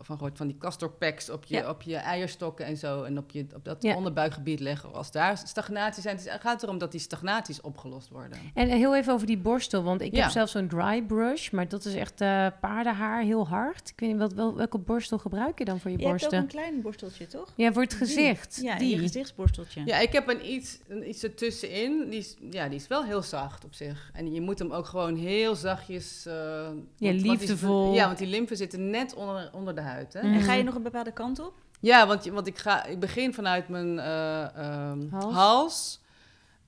[0.01, 1.69] van gehoord, van die castor packs op je, Ja.
[1.71, 3.03] op je eierstokken en zo.
[3.03, 3.97] En op, je, op dat Ja.
[3.97, 4.93] onderbuikgebied leggen.
[4.95, 8.39] Als daar stagnatie zijn, het gaat erom dat die stagnaties opgelost worden.
[8.55, 10.23] En heel even over die borstel, want ik Ja.
[10.23, 13.89] heb zelf zo'n dry brush, maar dat is echt eh, paardenhaar, heel hard.
[13.91, 16.31] Ik weet niet, wat, wel, welke borstel gebruik je dan voor je, je hebt ook
[16.31, 16.41] borsten?
[16.43, 17.53] een klein borsteltje, toch?
[17.57, 17.99] Ja, voor het Die.
[17.99, 18.59] gezicht.
[18.63, 18.91] Ja, die.
[18.91, 19.83] je gezichtsborsteltje.
[19.85, 22.09] Ja, ik heb een iets, een iets ertussenin.
[22.11, 24.11] Die is, ja, die is wel heel zacht op zich.
[24.13, 26.27] En je moet hem ook gewoon heel zachtjes...
[26.27, 27.95] eh, want- want die is- liefdevol.
[27.95, 30.13] ja, want die lymfen zitten net onder, onder de huid.
[30.13, 30.23] Hè?
[30.23, 30.35] Mm.
[30.35, 31.53] En ga je nog een bepaalde kant op?
[31.81, 35.35] Ja, want, je- want ik, ga, ik begin vanuit mijn eh, ehm, Hals.
[35.35, 36.01] hals.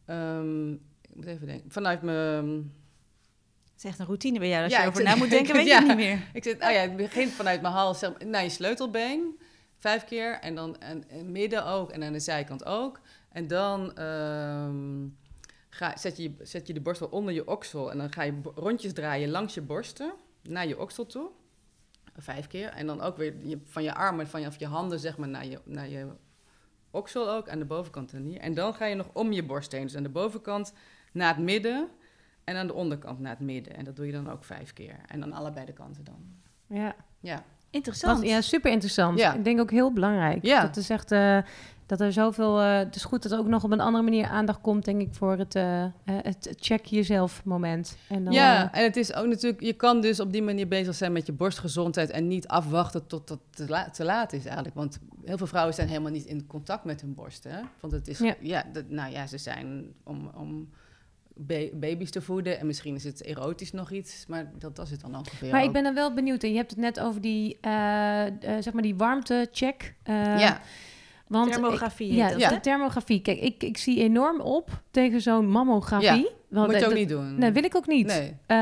[0.05, 1.71] Ehm, ik moet even denken.
[1.71, 2.73] Vanuit mijn...
[3.79, 4.63] Het is echt een routine bij jou.
[4.65, 5.79] Als Ja, je over na moet denken, weet je Ja.
[5.79, 6.23] het niet meer.
[6.33, 9.39] Ik zit, oh ja, ik begin vanuit mijn hals zeg naar je sleutelbeen.
[9.79, 10.39] Vijf keer.
[10.41, 11.91] En dan en, en midden ook.
[11.91, 13.01] En aan de zijkant ook.
[13.33, 15.07] En dan ehm,
[15.69, 18.93] ga, zet, je, zet je de borstel onder je oksel en dan ga je rondjes
[18.93, 20.13] draaien langs je borsten
[20.43, 21.31] naar je oksel toe.
[22.17, 22.69] Vijf keer.
[22.69, 25.29] En dan ook weer je, van je armen, van je, of je handen zeg maar
[25.29, 26.07] naar je, naar je
[26.91, 28.41] oksel ook, aan de bovenkant en hier.
[28.41, 29.83] En dan ga je nog om je borst heen.
[29.83, 30.73] Dus aan de bovenkant
[31.13, 31.89] naar het midden
[32.49, 33.77] en aan de onderkant naar het midden.
[33.77, 34.97] En dat doe je dan ook vijf keer.
[35.07, 36.19] En dan allebei de kanten dan.
[36.79, 36.95] Ja.
[37.21, 37.43] Ja.
[37.71, 38.19] Interessant.
[38.19, 39.19] Wat- ja, super interessant.
[39.19, 39.35] Ja.
[39.35, 40.45] Ik denk ook heel belangrijk.
[40.45, 40.63] Ja.
[40.63, 41.39] Dat is echt eh,
[41.87, 42.61] dat er zoveel.
[42.61, 45.01] eh, het is goed dat er ook nog op een andere manier aandacht komt, denk
[45.01, 47.97] ik, voor het, eh, het check jezelf moment.
[48.09, 50.95] En dan, Ja, en het is ook natuurlijk, je kan dus op die manier bezig
[50.95, 54.75] zijn met je borstgezondheid en niet afwachten tot het te, la- te laat is eigenlijk.
[54.75, 57.45] Want heel veel vrouwen zijn helemaal niet in contact met hun borst.
[57.45, 57.61] Hè?
[57.81, 58.35] Want het is, Ja.
[58.41, 60.69] ja, dat, nou ja, ze zijn om, om
[61.75, 65.17] baby's te voeden en misschien is het erotisch nog iets, maar dat was het dan
[65.17, 65.51] ongeveer.
[65.51, 66.43] maar ik ben dan wel benieuwd.
[66.43, 69.95] En je hebt het net over die, eh, eh, zeg maar die warmtecheck.
[70.03, 70.61] eh, ja,
[71.27, 72.61] want Thermografie ik- ja, dat, de hè?
[72.61, 73.21] thermografie.
[73.23, 76.07] Kijk, ik, ik zie enorm op tegen zo'n mammografie.
[76.25, 77.39] Ja, Want moet je dat- ook niet doen.
[77.39, 78.07] Nee, wil ik ook niet.
[78.07, 78.35] Nee.
[78.47, 78.57] Eh,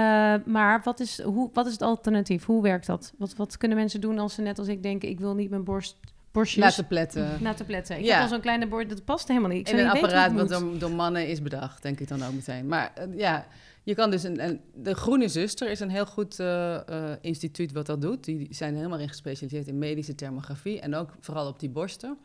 [0.47, 2.45] maar wat is, hoe, wat is het alternatief?
[2.45, 3.13] Hoe werkt dat?
[3.19, 5.09] Wat, wat kunnen mensen doen als ze net als ik denken...
[5.09, 5.97] ik wil niet mijn borst,
[6.37, 7.39] borstjes Laten pletten.
[7.43, 7.99] laten pletten?
[7.99, 8.13] Ik Ja.
[8.15, 9.69] heb al zo'n kleine borst, dat past helemaal niet.
[9.69, 12.67] Ik in een apparaat wat door mannen is bedacht, denk ik dan ook meteen.
[12.67, 13.47] Maar eh, ja,
[13.83, 17.73] je kan dus een, een- de Groene Zuster is een heel goed eh, eh, instituut
[17.73, 18.25] wat dat doet.
[18.25, 22.19] Die zijn helemaal in gespecialiseerd in medische thermografie en ook vooral op die borsten.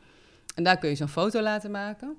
[0.56, 2.18] En daar kun je zo'n foto laten maken.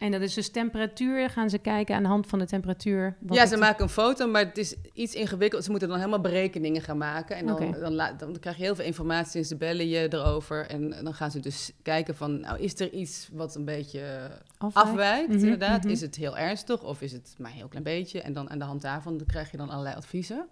[0.00, 1.30] En dat is dus temperatuur.
[1.30, 3.16] Gaan ze kijken aan de hand van de temperatuur.
[3.30, 5.64] ja, ze maken een foto, maar het is iets ingewikkeld.
[5.64, 7.36] Ze moeten dan helemaal berekeningen gaan maken.
[7.36, 10.66] En dan, dan, dan krijg je heel veel informatie en ze bellen je erover.
[10.66, 14.88] En, dan gaan ze dus kijken van, nou, is er iets wat een beetje afwijkt.
[14.90, 15.82] afwijkt, Mhm, inderdaad.
[15.82, 15.92] mhm.
[15.92, 18.20] Is het heel ernstig of is het maar een heel klein beetje?
[18.22, 20.46] En dan aan de hand daarvan krijg je dan allerlei adviezen.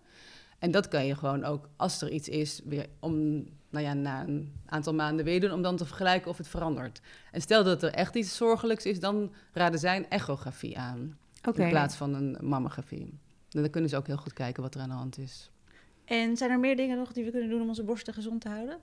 [0.59, 4.23] En dat kan je gewoon ook, als er iets is, weer om, nou ja, na
[4.23, 7.01] een aantal maanden weer doen, om dan te vergelijken of het verandert.
[7.33, 11.19] En stel dat er echt iets zorgelijks is, dan raden zij een echografie aan,
[11.55, 13.19] in plaats van een mammografie.
[13.51, 15.51] En dan kunnen ze ook heel goed kijken wat er aan de hand is.
[16.05, 18.49] En zijn er meer dingen nog die we kunnen doen om onze borsten gezond te
[18.49, 18.79] houden?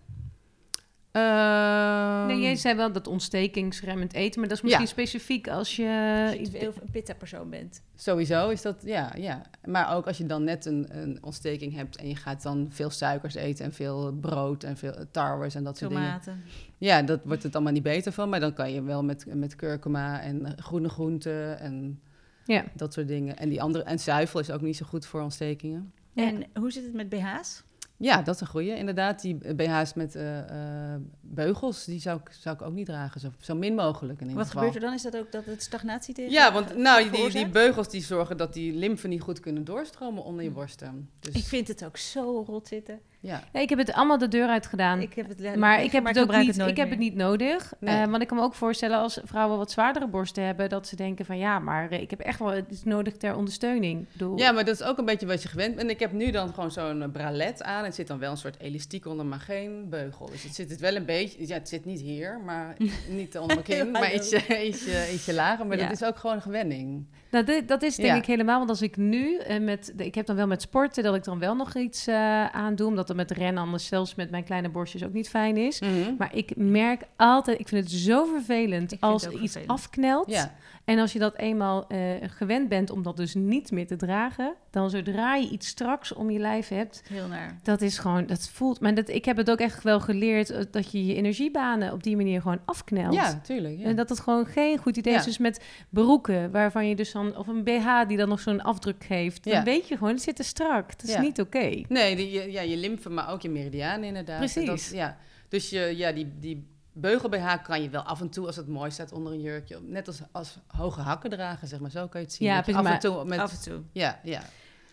[1.16, 4.92] Ehm, Nee, jij zei wel dat ontstekingsremmend eten, maar dat is misschien Ja.
[4.92, 6.36] specifiek als je...
[6.40, 7.82] Als een pitta-persoon bent.
[7.96, 9.42] Sowieso is dat, ja, ja.
[9.66, 12.90] Maar ook als je dan net een, een ontsteking hebt en je gaat dan veel
[12.90, 16.06] suikers eten en veel brood en veel tarwes en dat soort dingen.
[16.06, 16.44] Tomaten.
[16.78, 19.56] Ja, dat wordt het allemaal niet beter van, maar dan kan je wel met, met
[19.56, 22.00] kurkuma en groene groenten en
[22.46, 22.64] Ja.
[22.74, 23.38] dat soort dingen.
[23.38, 25.92] En die andere, en zuivel is ook niet zo goed voor ontstekingen.
[26.14, 27.64] En hoe zit het met BH's?
[27.98, 28.76] Ja, dat is een goeie.
[28.76, 33.22] Inderdaad, die BH's met eh, eh, beugels, die zou ik, zou ik ook niet dragen.
[33.22, 34.62] Zo, zo min mogelijk in ieder Wat geval.
[34.62, 34.94] gebeurt er dan?
[34.98, 38.38] Is dat ook dat het stagnatie tegen Ja, want nou, die, die beugels die zorgen
[38.38, 41.10] dat die lymfen niet goed kunnen doorstromen onder je borsten.
[41.20, 43.00] Dus, Ik vind het ook zo rot zitten.
[43.26, 43.44] Ja.
[43.54, 45.00] Nee, ik heb het allemaal de deur uit gedaan.
[45.02, 47.74] Ik heb het maar ik heb het ook niet, ik heb het niet nodig.
[47.80, 48.02] Nee.
[48.02, 50.96] Eh, want ik kan me ook voorstellen als vrouwen wat zwaardere borsten hebben, dat ze
[50.96, 54.06] denken van ja, maar eh, ik heb echt wel het is nodig ter ondersteuning.
[54.12, 55.88] Bedoel, Ja, maar dat is ook een beetje wat je gewend bent.
[55.88, 57.84] En ik heb nu dan gewoon zo'n eh, bralet aan.
[57.84, 60.26] Het zit dan wel een soort elastiek onder, maar geen beugel.
[60.26, 61.48] Dus het zit het wel een beetje...
[61.48, 62.76] Ja, het zit niet hier, maar
[63.10, 63.92] niet onder mijn kin.
[63.92, 65.66] maar ietsje, ietsje, ietsje lager.
[65.66, 65.84] Maar Ja.
[65.84, 67.06] dat is ook gewoon een gewenning.
[67.32, 68.16] Nou, dit- dat is denk Ja.
[68.16, 68.58] ik helemaal.
[68.58, 69.94] Want als ik nu met.
[69.96, 72.76] de- Ik heb dan wel met sporten dat ik dan wel nog iets eh aan
[72.76, 72.88] doe.
[72.88, 75.82] Omdat het met rennen anders zelfs met mijn kleine borstjes ook niet fijn is.
[76.18, 79.70] Maar ik merk altijd, ik vind het zo vervelend als het iets vervelend.
[79.80, 80.30] afknelt.
[80.32, 80.54] Ja,
[80.86, 84.54] En als je dat eenmaal eh, gewend bent om dat dus niet meer te dragen,
[84.72, 87.60] dan zodra je iets straks om je lijf hebt, Heel naar.
[87.64, 88.80] dat is gewoon, dat voelt.
[88.80, 92.04] Maar dat, ik heb het ook echt wel geleerd eh, dat je je energiebanen op
[92.04, 93.14] die manier gewoon afknelt.
[93.14, 93.78] ja tuurlijk.
[93.80, 93.86] Ja.
[93.86, 95.20] En dat het gewoon geen goed idee Ja.
[95.20, 95.26] is.
[95.26, 99.04] Dus met broeken, waarvan je dus dan, of een BH die dan nog zo'n afdruk
[99.04, 99.52] geeft, Ja.
[99.52, 101.00] dan weet je gewoon, het zit te strak.
[101.00, 101.82] Dat is niet oké.
[101.88, 102.78] Nee, die, je- ja, je
[103.12, 104.38] maar ook je meridianen inderdaad.
[104.38, 104.66] Precies.
[104.66, 105.18] Dat, ja.
[105.50, 108.68] Dus je, ja, die, die beugel BH kan je wel af en toe, als het
[108.68, 111.92] mooi staat onder een jurkje, net als, als hoge hakken dragen, zeg maar.
[111.92, 112.48] Zo kan je het zien.
[112.48, 113.40] Ja, precies, af en toe met...
[113.40, 113.82] Af en toe.
[113.92, 114.42] Ja, ja.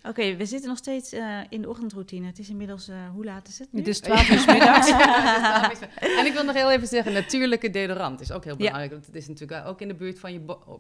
[0.09, 2.27] Oké, we zitten nog steeds eh, in de ochtendroutine.
[2.27, 3.79] Het is inmiddels, eh, hoe laat is het nu?
[3.79, 4.89] Het is 12 uur 's middags.
[4.91, 5.71] Ja,
[6.01, 8.91] en ik wil nog heel even zeggen, natuurlijke deodorant is ook heel belangrijk.
[8.91, 10.79] Want het is natuurlijk ook in de buurt van je bo-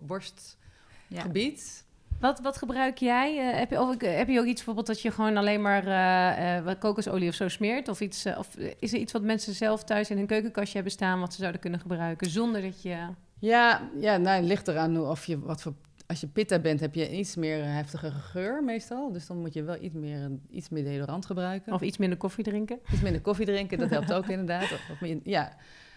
[1.08, 1.84] borstgebied.
[2.22, 3.38] Wat, wat gebruik jij?
[3.50, 5.86] Eh, heb, je, of, ik- heb je ook iets bijvoorbeeld dat je gewoon alleen maar
[5.86, 7.88] eh, eh, kokosolie of zo smeert?
[7.88, 10.92] Of, iets, eh, of is er iets wat mensen zelf thuis in hun keukenkastje hebben
[10.92, 12.96] staan wat ze zouden kunnen gebruiken zonder dat je...
[13.38, 15.74] Ja, ja nou, het ligt eraan of je wat voor.
[16.06, 19.12] Als je pitta bent, heb je iets meer heftige geur meestal.
[19.12, 21.72] Dus dan moet je wel iets meer, iets meer deodorant gebruiken.
[21.72, 22.78] Of iets minder koffie drinken?
[22.92, 24.62] Iets minder koffie drinken, dat helpt ook inderdaad.
[24.62, 25.56] Of, of meer- ja.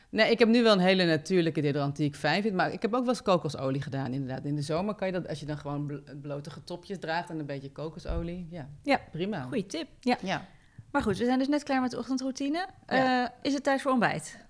[0.10, 2.56] Nee, ik heb nu wel een hele natuurlijke deodorant die ik fijn vind.
[2.56, 4.46] Maar ik heb ook wel eens kokosolie gedaan, inderdaad.
[4.46, 7.40] In de zomer kan je dat, als je dan gewoon bl- blotige topjes draagt en
[7.40, 8.48] een beetje kokosolie.
[8.52, 9.00] Ja, Ja.
[9.12, 9.42] prima.
[9.42, 9.88] Goeie tip.
[10.00, 10.46] Ja.
[10.92, 12.68] Maar goed, we zijn dus net klaar met de ochtendroutine.
[12.88, 13.24] Ja.
[13.24, 14.44] Eh, is het tijd voor ontbijt?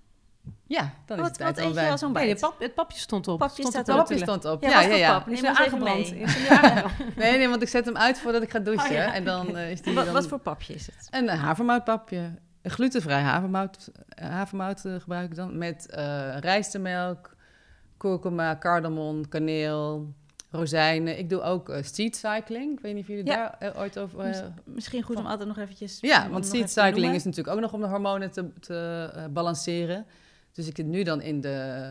[0.66, 1.90] Ja, dan is het tijd wat eet je ontbijt.
[1.90, 2.30] als Nee, ontbijt?
[2.30, 3.38] het, pap, het papje stond op.
[3.38, 4.00] Papje stond erop.
[4.00, 4.62] Papje stond op.
[4.62, 5.18] Ja, Ja, ja, ja.
[5.18, 5.26] pap?
[5.26, 6.14] Neem aangebrand.
[7.16, 8.90] Nee, nee, want ik zet hem uit voordat ik ga douchen.
[8.90, 9.14] Oh, ja.
[9.14, 10.14] En dan eh, is die Wat, dan...
[10.14, 11.08] wat voor papje is het?
[11.10, 12.30] Een havermoutpapje.
[12.66, 15.58] Een glutenvrij havermout, havermout eh, gebruik ik dan.
[15.58, 17.34] Met eh rijstemelk,
[17.96, 20.12] kurkuma, cardamom, kaneel,
[20.50, 21.18] rozijnen.
[21.18, 22.72] Ik doe ook eh, seed cycling.
[22.72, 23.56] Ik weet niet of jullie Ja.
[23.58, 24.18] daar ooit over...
[24.26, 25.98] Mis- Misschien goed om altijd nog eventjes...
[26.00, 30.06] ja, want seed cycling is natuurlijk ook nog om de hormonen te, te balanceren.
[30.52, 31.88] Dus ik zit nu dan in de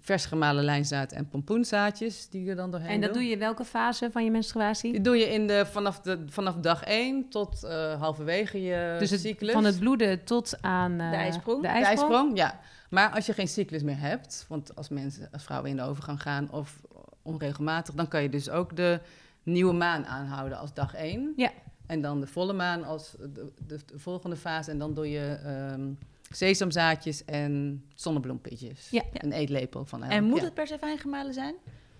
[0.00, 4.10] vers gemalen lijnzaad en pompoenzaadjes die er dan doorheen En dat doe je welke fase
[4.10, 4.92] van je menstruatie?
[4.92, 9.10] Die doe je in de, vanaf, de, vanaf dag 1 tot eh, halverwege je Dus
[9.10, 9.52] het, cyclus.
[9.52, 11.62] van het bloeden tot aan eh, De ijsprong?
[11.62, 12.10] De De ijsprong?
[12.12, 12.60] ijsprong, ja.
[12.90, 16.22] Maar als je geen cyclus meer hebt, want als mensen, als vrouwen in de overgang
[16.22, 16.80] gaan of
[17.22, 19.00] onregelmatig, dan kan je dus ook de
[19.42, 21.32] nieuwe maan aanhouden als dag 1.
[21.36, 21.50] Ja.
[21.86, 24.70] En dan de volle maan als de, de, de volgende fase.
[24.70, 25.92] En dan doe je ehm,
[26.36, 28.88] sesamzaadjes en zonnebloempitjes.
[28.90, 29.02] Ja.
[29.12, 30.12] Een eetlepel van elk.
[30.12, 30.44] En moet ja.
[30.44, 31.54] het per se fijn gemalen zijn?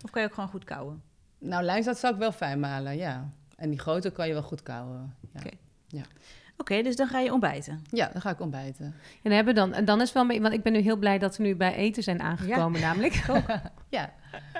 [0.05, 1.03] Of kan je ook gewoon goed kouwen?
[1.39, 3.31] Nou, lijnzaad zou ik wel fijn malen, ja.
[3.57, 5.15] En die grote kan je wel goed kouwen.
[5.33, 5.51] Ja, Oké.
[6.57, 7.85] Oké, dus dan ga je ontbijten.
[7.91, 8.85] ja dan ga ik ontbijten.
[8.85, 11.19] En dan hebben dan, en dan is wel, beetje- want ik ben nu heel blij
[11.19, 13.25] dat we nu bij eten zijn aangekomen, namelijk.
[13.89, 14.13] Ja.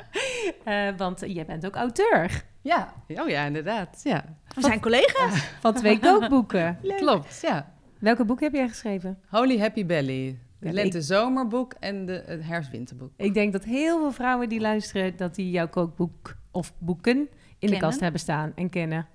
[0.65, 4.01] Eh, want jij bent ook auteur Ja, oh ja, inderdaad.
[4.05, 5.45] Ja, We zijn collega's.
[5.61, 6.79] van twee kookboeken.
[6.97, 7.39] klopt.
[7.43, 7.74] Ja.
[8.05, 9.19] Welke boek heb jij geschreven?
[9.29, 10.27] Holy Happy Belly.
[10.27, 13.11] Ja, Het lente-zomerboek en de, het herfst-winterboek.
[13.17, 17.71] Ik denk dat heel veel vrouwen die luisteren, dat die jouw kookboek of boeken in
[17.71, 19.07] de kast hebben staan en kennen.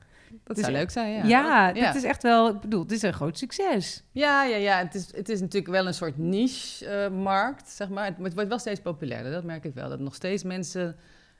[0.44, 0.80] Dat Dus zou ja.
[0.82, 1.24] leuk zijn, ja.
[1.24, 1.74] Ja, ja.
[1.74, 4.04] dit is echt wel, ik bedoel, dit is een groot succes.
[4.12, 4.78] Ja, ja, ja.
[4.78, 8.06] Het is, het is natuurlijk wel een soort niche-markt, zeg maar.
[8.06, 9.90] Het, het wordt wel steeds populairder, dat merk ik wel.
[9.90, 10.96] Dat nog steeds mensen,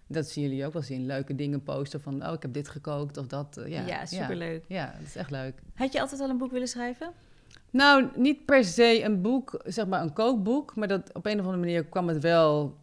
[0.08, 2.28] dat zien jullie ook wel zien, leuke dingen posten van...
[2.28, 3.58] oh, ik heb dit gekookt of dat.
[3.58, 4.64] eh, ja, Ja, superleuk.
[4.68, 5.54] Ja, ja, dat is echt leuk.
[5.76, 7.12] Had je altijd al een boek willen schrijven?
[7.72, 11.46] Nou, niet per se een boek, zeg maar een kookboek, maar dat op een of
[11.46, 12.78] andere manier kwam het wel.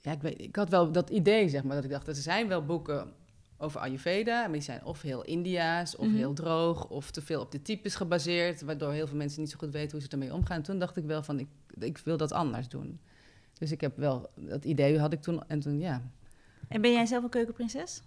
[0.00, 2.48] Ja, ik, weet, ik had wel dat idee, zeg maar, dat ik dacht, er zijn
[2.48, 3.12] wel boeken
[3.58, 6.16] over Ayurveda, maar die zijn of heel Indiaas, of Mhm.
[6.16, 9.56] heel droog, of te veel op de types gebaseerd, waardoor heel veel mensen niet zo
[9.58, 10.62] goed weten hoe ze ermee omgaan.
[10.62, 13.00] Toen dacht ik wel van, ik, ik wil dat anders doen.
[13.58, 16.02] Dus ik heb wel, dat idee had ik toen, en toen, ja.
[16.68, 18.02] En ben jij zelf een keukenprinses?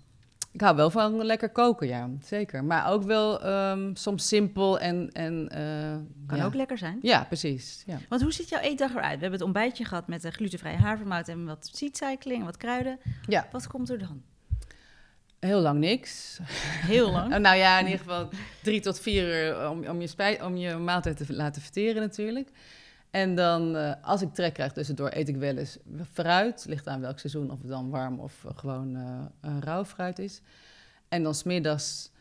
[0.52, 2.64] Ik hou wel van lekker koken, ja, zeker.
[2.64, 5.10] Maar ook wel ehm, soms simpel en...
[5.12, 6.46] en eh, Kan ja.
[6.46, 7.00] ook lekker zijn.
[7.02, 7.84] Ja, precies.
[7.86, 7.98] Ja.
[8.10, 9.16] Want hoe ziet jouw eetdag eruit?
[9.16, 13.00] We hebben het ontbijtje gehad met de glutenvrije havermout en wat seedcycling en wat kruiden.
[13.28, 13.48] Ja.
[13.52, 14.22] Wat komt er dan?
[15.40, 16.40] Heel lang niks.
[16.86, 17.38] Heel lang.
[17.40, 18.30] Nou ja, in ieder geval
[18.64, 22.50] drie tot vier uur om, om, je, spij, om je maaltijd te laten verteren natuurlijk.
[23.12, 25.78] En dan, eh, als ik trek krijg tussendoor, eet ik wel eens
[26.12, 26.66] fruit.
[26.68, 30.20] Ligt aan welk seizoen, of het dan warm of eh, gewoon eh eh, rauw fruit
[30.20, 30.42] is.
[31.08, 32.12] En dan smiddags,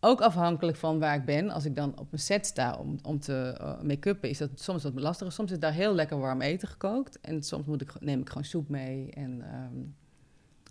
[0.00, 1.50] ook afhankelijk van waar ik ben.
[1.50, 4.94] Als ik dan op een set sta om, om te make-uppen, is dat soms wat
[4.94, 5.32] lastiger.
[5.32, 7.20] Soms is daar heel lekker warm eten gekookt.
[7.20, 9.10] En soms moet ik, neem ik gewoon soep mee.
[9.10, 9.78] En, ehm,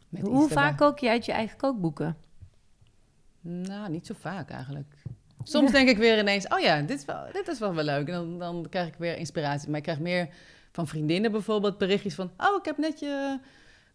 [0.09, 2.17] met Hoe vaak kook je uit je eigen kookboeken?
[3.41, 4.95] Nou, niet zo vaak eigenlijk.
[5.43, 8.07] Soms denk ik weer ineens, oh ja, dit is wel, dit is wel, wel leuk.
[8.07, 9.67] En dan, dan krijg ik weer inspiratie.
[9.69, 10.29] Maar ik krijg meer
[10.71, 12.31] van vriendinnen bijvoorbeeld berichtjes van...
[12.37, 13.39] oh, ik heb net je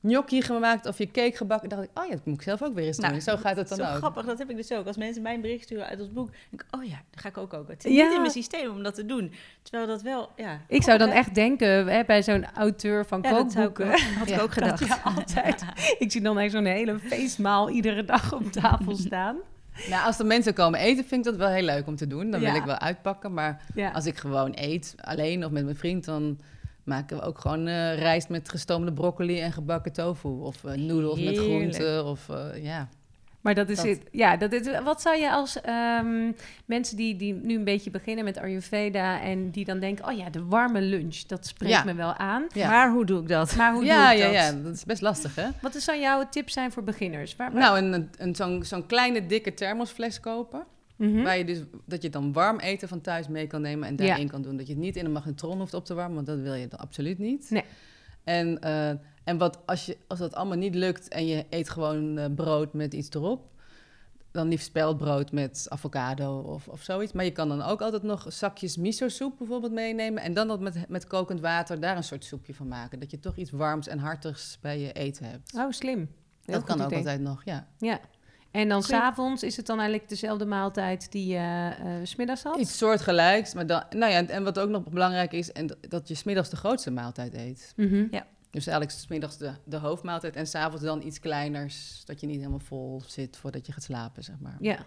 [0.02, 1.68] gnocchi gemaakt of je cake gebakken.
[1.68, 3.08] Dan dacht ik, oh ja, dat moet ik zelf ook weer eens doen.
[3.10, 3.96] Nou, Zo gaat het dan Zo ook.
[3.96, 4.86] grappig, dat heb ik dus ook.
[4.86, 7.28] Als mensen mij een bericht sturen uit ons boek, denk ik, oh ja, dat ga
[7.28, 7.68] ik ook ook.
[7.68, 8.04] Het zit Ja.
[8.04, 9.32] niet in mijn systeem om dat te doen.
[9.62, 10.60] Terwijl dat wel, ja.
[10.68, 13.18] Ik zou dan echt denken, hè, bij zo'n auteur van?
[13.22, 13.86] Ja, dat kookboeken...
[13.92, 14.78] ook- had ik Ja, ook dat gedacht.
[14.78, 15.64] je altijd...
[15.98, 19.36] Ik zie dan echt zo'n hele feestmaal iedere dag op tafel staan.
[19.88, 22.30] Nou, als er mensen komen eten, vind ik dat wel heel leuk om te doen.
[22.30, 22.50] Dan Ja.
[22.52, 23.34] wil ik wel uitpakken.
[23.34, 23.90] Maar Ja.
[23.90, 26.04] als ik gewoon eet, alleen of met mijn vriend...
[26.04, 26.38] dan
[26.84, 30.28] maken we ook gewoon eh, rijst met gestoomde broccoli en gebakken tofu.
[30.28, 32.04] Of eh, noedels met groenten.
[32.04, 32.88] Of eh, ja...
[33.44, 34.00] Maar dat is Dat- het.
[34.10, 36.32] Ja, dat is, wat zou je als ehm,
[36.64, 40.30] mensen die, die nu een beetje beginnen met Ayurveda en die dan denken, oh ja,
[40.30, 41.84] de warme lunch, dat spreekt Ja.
[41.84, 42.46] me wel aan.
[42.52, 42.68] Ja.
[42.68, 43.56] Maar hoe doe ik dat?
[43.56, 44.54] Maar hoe ja, doe ik ja, dat?
[44.56, 45.48] ja, dat is best lastig, hè?
[45.62, 47.36] Wat zou jouw tip zijn voor beginners?
[47.36, 50.64] Waar, waar- Nou, een, een, zo'n, zo'n kleine, dikke thermosfles kopen.
[50.96, 51.22] Mhm.
[51.22, 54.06] Waar je dus, dat je dan warm eten van thuis mee kan nemen en Ja.
[54.06, 54.56] daarin kan doen.
[54.56, 56.68] Dat je het niet in een magnetron hoeft op te warmen, want dat wil je
[56.68, 57.46] dan absoluut niet.
[57.50, 57.64] Nee.
[58.24, 58.88] En, eh,
[59.24, 62.72] en wat als, je, als dat allemaal niet lukt en je eet gewoon eh, brood
[62.72, 63.52] met iets erop,
[64.30, 67.12] dan liefst speldbrood met avocado of, of zoiets.
[67.12, 70.22] Maar je kan dan ook altijd nog zakjes miso-soep bijvoorbeeld meenemen.
[70.22, 73.00] En dan dat met, met kokend water daar een soort soepje van maken.
[73.00, 75.54] Dat je toch iets warms en hartigs bij je eten hebt.
[75.56, 75.98] Oh, slim.
[76.44, 76.98] Heel dat kan ook idee.
[76.98, 77.68] altijd nog, ja.
[77.78, 78.00] Ja.
[78.54, 82.42] En dan Goeie- s'avonds is het dan eigenlijk dezelfde maaltijd die je eh, s smiddags
[82.42, 82.56] had?
[82.58, 86.08] Iets soortgelijks, maar dan, nou ja, en wat ook nog belangrijk is, en dat- dat
[86.08, 87.72] je smiddags de grootste maaltijd eet.
[87.76, 88.06] Mhm.
[88.50, 92.58] Dus eigenlijk smiddags de, de hoofdmaaltijd en s'avonds dan iets kleiners, dat je niet helemaal
[92.58, 94.56] vol zit voordat je gaat slapen, zeg maar.
[94.60, 94.78] Ja.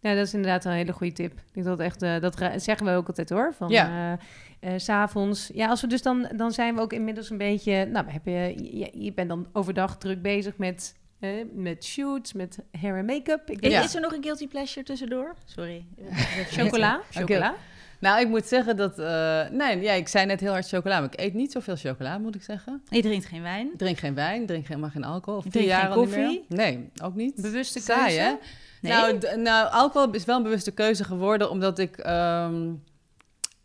[0.00, 1.32] Ja, dat is inderdaad een hele goede tip.
[1.32, 3.54] Ik denk dat echt, eh, dat ra- zeggen we ook altijd hoor.
[3.54, 4.18] Van, Ja.
[4.60, 5.50] eh, eh, s s'avonds.
[5.54, 7.84] Ja, als we dus dan, dan zijn we ook inmiddels een beetje.
[7.86, 12.58] Nou, heb je, je, je bent dan overdag druk bezig met, eh, met shoots, met
[12.80, 13.50] hair en make-up.
[13.50, 13.82] Ik denk Ja.
[13.82, 15.34] Is er nog een guilty pleasure tussendoor?
[15.44, 15.86] Sorry.
[16.50, 17.00] chocola.
[17.10, 17.54] chocola.
[17.98, 18.98] Nou, ik moet zeggen dat...
[18.98, 22.18] eh, nee, ja, ik zei net heel hard chocola, maar ik eet niet zoveel chocola,
[22.18, 22.82] moet ik zeggen.
[22.90, 23.70] Je drinkt geen wijn.
[23.76, 25.38] Drink geen wijn, drink helemaal geen alcohol.
[25.46, 26.44] Of jaar geen koffie?
[26.48, 27.34] Nee, ook niet.
[27.42, 28.20] Bewuste Saai, keuze.
[28.20, 28.34] hè?
[28.80, 29.18] Nee?
[29.18, 31.96] Nou, nou, alcohol is wel een bewuste keuze geworden, omdat ik...
[31.96, 32.66] ehm,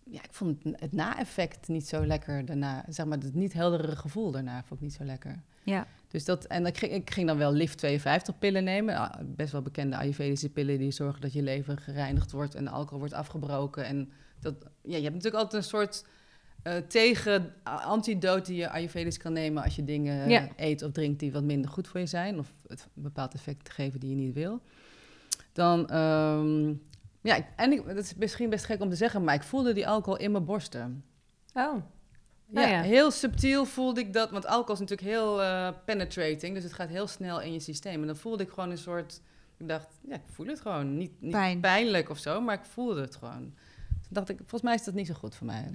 [0.09, 2.83] ja, ik vond het, het na-effect niet zo lekker daarna.
[2.89, 5.41] Zeg maar, het niet heldere gevoel daarna vond ik niet zo lekker.
[5.63, 5.87] Ja.
[6.07, 8.95] Dus dat, en ik ging, ik ging dan wel LIF 52 pillen nemen.
[8.95, 12.69] Ah, Best wel bekende Ayurvedische pillen die zorgen dat je lever gereinigd wordt en de
[12.69, 13.85] alcohol wordt afgebroken.
[13.85, 16.05] En dat, ja, je hebt natuurlijk altijd een soort
[16.63, 20.47] eh, tegen antidote die je Ayurvedisch kan nemen als je dingen Ja.
[20.55, 22.39] eet of drinkt die wat minder goed voor je zijn.
[22.39, 24.61] Of het een bepaald effect geven die je niet wil.
[25.53, 26.67] Dan, ehm,
[27.21, 29.87] ja, en ik, dat is misschien best gek om te zeggen, maar ik voelde die
[29.87, 31.03] alcohol in mijn borsten.
[31.53, 31.75] Oh,
[32.53, 32.81] Ja, Ah, ja.
[32.81, 34.31] heel subtiel voelde ik dat.
[34.31, 36.53] Want alcohol is natuurlijk heel eh, penetrating.
[36.53, 38.01] Dus het gaat heel snel in je systeem.
[38.01, 39.21] En dan voelde ik gewoon een soort...
[39.57, 40.97] Ik dacht, ja, ik voel het gewoon.
[40.97, 41.59] Niet, niet Pijn.
[41.59, 43.53] pijnlijk of zo, maar ik voelde het gewoon.
[43.89, 45.65] Toen dacht ik, volgens mij is dat niet zo goed voor mij.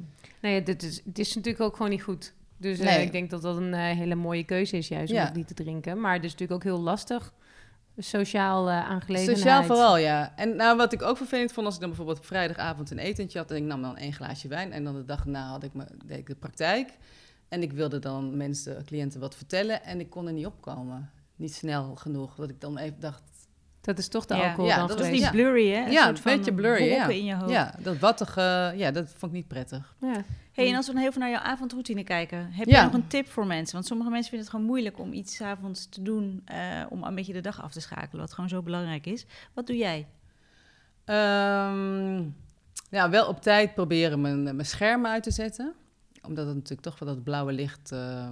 [0.40, 2.32] nou ja, dit is, het is natuurlijk ook gewoon niet goed.
[2.56, 3.02] Dus eh, Nee.
[3.04, 5.24] ik denk dat dat een eh, hele mooie keuze is juist om Ja.
[5.24, 6.00] het niet te drinken.
[6.00, 7.32] Maar het is natuurlijk ook heel lastig.
[7.98, 9.38] Sociaal eh aangelegenheid.
[9.38, 10.32] Sociaal vooral, ja.
[10.36, 13.38] En nou, wat ik ook vervelend vond, als ik dan bijvoorbeeld op vrijdagavond een etentje
[13.38, 13.50] had...
[13.50, 14.72] en ik nam dan één glaasje wijn...
[14.72, 16.90] en dan de dag na had ik me, deed ik de praktijk...
[17.48, 19.82] en ik wilde dan mensen, cliënten wat vertellen...
[19.82, 21.10] en ik kon er niet opkomen.
[21.36, 23.22] Niet snel genoeg, dat ik dan even dacht...
[23.80, 25.30] Dat is toch de alcohol Ja, dan dat Dat is Ja.
[25.30, 25.84] blurry, hè?
[25.84, 27.08] Een Ja, soort een beetje blurry, ja.
[27.08, 27.50] in je hoofd.
[27.50, 29.94] Ja, dat wattige, ja, dat vond ik niet prettig.
[30.00, 30.24] Ja.
[30.52, 32.78] Hey, en als we dan heel veel naar jouw avondroutine kijken, heb Ja.
[32.78, 33.74] je nog een tip voor mensen?
[33.74, 37.02] Want sommige mensen vinden het gewoon moeilijk om iets 's avonds te doen eh, om
[37.04, 39.26] een beetje de dag af te schakelen, wat gewoon zo belangrijk is.
[39.54, 40.06] Wat doe jij?
[41.04, 42.22] Ehm,
[42.90, 45.74] ja, wel op tijd proberen mijn, mijn schermen uit te zetten.
[46.22, 48.28] Omdat het natuurlijk toch wel dat blauwe licht eh,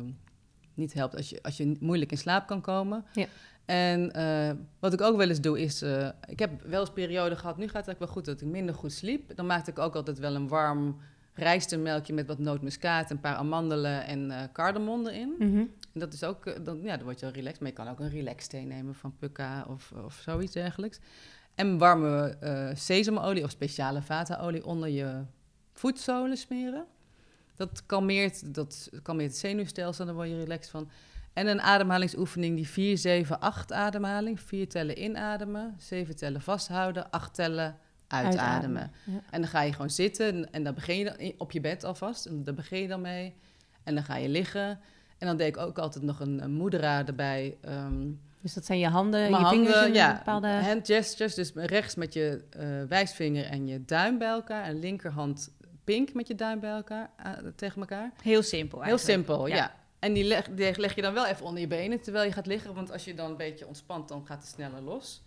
[0.75, 3.05] niet helpt als je, als je moeilijk in slaap kan komen.
[3.13, 3.27] Ja.
[3.65, 7.37] En eh, wat ik ook wel eens doe is, eh, ik heb wel eens periode
[7.37, 9.37] gehad, nu gaat het eigenlijk wel goed, dat ik minder goed sliep.
[9.37, 10.97] Dan maakte ik ook altijd wel een warm
[11.41, 15.35] rijstemelkje met wat nootmuskaat, een paar amandelen en eh cardamom erin.
[15.39, 15.59] Mhm.
[15.93, 17.61] En dat is ook, eh, dan, ja, dan word je wel relaxed.
[17.61, 20.99] Maar je kan ook een relax thee nemen van Pukka of, of zoiets dergelijks.
[21.55, 25.25] En warme eh sesamolie of speciale vata-olie onder je
[25.73, 26.87] voetzolen smeren.
[27.55, 30.91] Dat kalmeert, dat kalmeert het zenuwstelsel, dan word je relaxed van.
[31.33, 34.41] En een ademhalingsoefening, die 4, 7, 8 ademhaling.
[34.41, 37.79] 4 tellen inademen, 7 tellen vasthouden, 8 tellen
[38.11, 38.41] uitademen.
[38.43, 39.21] Uitademen, ja.
[39.31, 42.27] En dan ga je gewoon zitten en, dan begin je dan op je bed alvast.
[42.27, 43.35] En daar begin je dan mee.
[43.85, 44.81] En dan ga je liggen.
[45.19, 47.57] En dan deed ik ook altijd nog een, een moedera erbij.
[47.61, 48.09] ehm,
[48.41, 50.49] Dus dat zijn je handen, mijn je vingers handen, ja, bepaalde...
[50.49, 51.35] hand gestures.
[51.35, 54.65] Dus rechts met je eh, wijsvinger en je duim bij elkaar.
[54.65, 55.51] En linkerhand
[55.85, 58.13] pink met je duim bij elkaar, eh, tegen elkaar.
[58.23, 59.19] Heel simpel Heel eigenlijk.
[59.19, 59.55] simpel, ja.
[59.57, 59.75] Ja.
[59.99, 62.47] En die leg, die leg je dan wel even onder je benen terwijl je gaat
[62.47, 62.75] liggen.
[62.75, 65.23] Want als je dan een beetje ontspant, dan gaat het sneller los.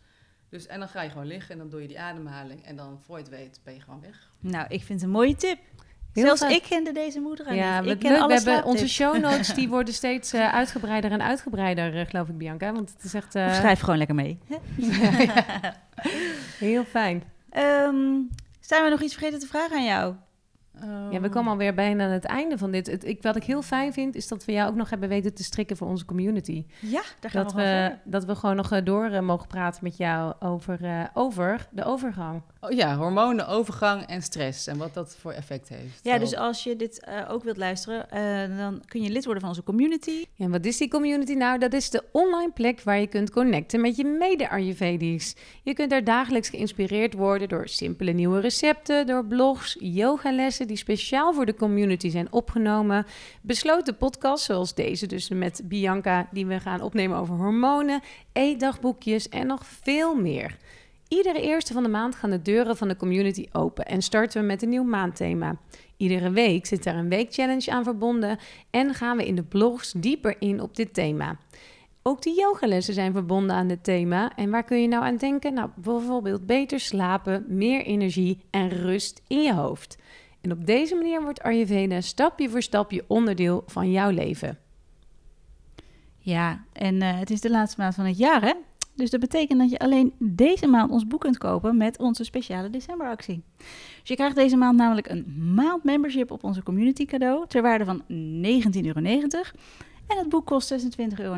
[0.53, 2.65] Dus, en dan ga je gewoon liggen en dan doe je die ademhaling.
[2.65, 4.29] En dan, voor je het weet, ben je gewoon weg.
[4.39, 5.57] Nou, ik vind het een mooie tip.
[6.13, 6.53] Heel Zelfs fijn.
[6.53, 7.85] ik kende deze moeder Ja, niet.
[7.85, 8.19] wat Ik ken leuk.
[8.19, 12.27] We alle hebben onze show notes, die worden steeds eh, uitgebreider en uitgebreider, eh, geloof
[12.27, 12.73] ik, Bianca.
[12.73, 14.39] Want het is echt eh, Schrijf gewoon lekker mee.
[16.67, 17.23] heel fijn.
[17.49, 18.19] Ehm,
[18.59, 20.15] zijn we nog iets vergeten te vragen aan jou?
[21.12, 22.88] Ja, we komen alweer bijna aan het einde van dit.
[22.88, 25.33] Het, ik, wat ik heel fijn vind, is dat we jou ook nog hebben weten
[25.33, 26.65] te strikken voor onze community.
[26.79, 29.97] Ja, daar gaan Dat we dat we gewoon nog eh, door eh, mogen praten met
[29.97, 32.41] jou over, eh, over de overgang.
[32.63, 34.67] Oh, ja, hormonen, overgang en stress.
[34.67, 35.99] En wat dat voor effect heeft.
[36.02, 39.41] Ja, dus als je dit eh, ook wilt luisteren, eh, dan kun je lid worden
[39.41, 40.26] van onze community.
[40.34, 41.60] Ja, en wat is die community nou?
[41.60, 45.36] Dat is de online plek waar je kunt connecten met je mede-Ayurvedisch.
[45.63, 51.34] Je kunt daar dagelijks geïnspireerd worden door simpele nieuwe recepten, door blogs, yogalessen die speciaal
[51.34, 53.06] voor de community zijn opgenomen,
[53.41, 58.02] besloten podcasts zoals deze dus met Bianca die we gaan opnemen over hormonen,
[58.34, 60.58] eetdagboekjes en nog veel meer.
[61.13, 64.47] Iedere eerste van de maand gaan de deuren van de community open en starten we
[64.47, 65.56] met een nieuw maandthema.
[65.97, 68.38] Iedere week zit daar een weekchallenge aan verbonden
[68.69, 71.38] en gaan we in de blogs dieper in op dit thema.
[72.02, 74.35] Ook de yogalessen zijn verbonden aan dit thema.
[74.35, 75.54] En waar kun je nou aan denken?
[75.54, 79.98] Nou, bijvoorbeeld beter slapen, meer energie en rust in je hoofd.
[80.42, 84.58] En op deze manier wordt Ayurveda stapje voor stapje onderdeel van jouw leven.
[86.17, 88.54] Ja, en eh, het is de laatste maand van het jaar, hè?
[88.96, 92.69] Dus dat betekent dat je alleen deze maand ons boek kunt kopen met onze speciale
[92.69, 93.44] decemberactie.
[93.58, 97.85] Dus je krijgt deze maand namelijk een maand membership op onze community cadeau ter waarde
[97.85, 98.08] van 19,90
[98.85, 99.02] euro.
[100.08, 101.37] En het boek kost 26,99 euro.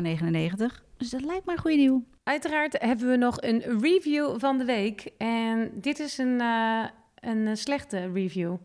[0.96, 2.04] Dus dat lijkt me een goede deal.
[2.22, 5.10] Uiteraard hebben we nog een review van de week.
[5.18, 6.84] En dit is een, uh,
[7.14, 8.56] een eh, slechte review.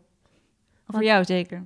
[0.88, 1.66] Voor jou zeker?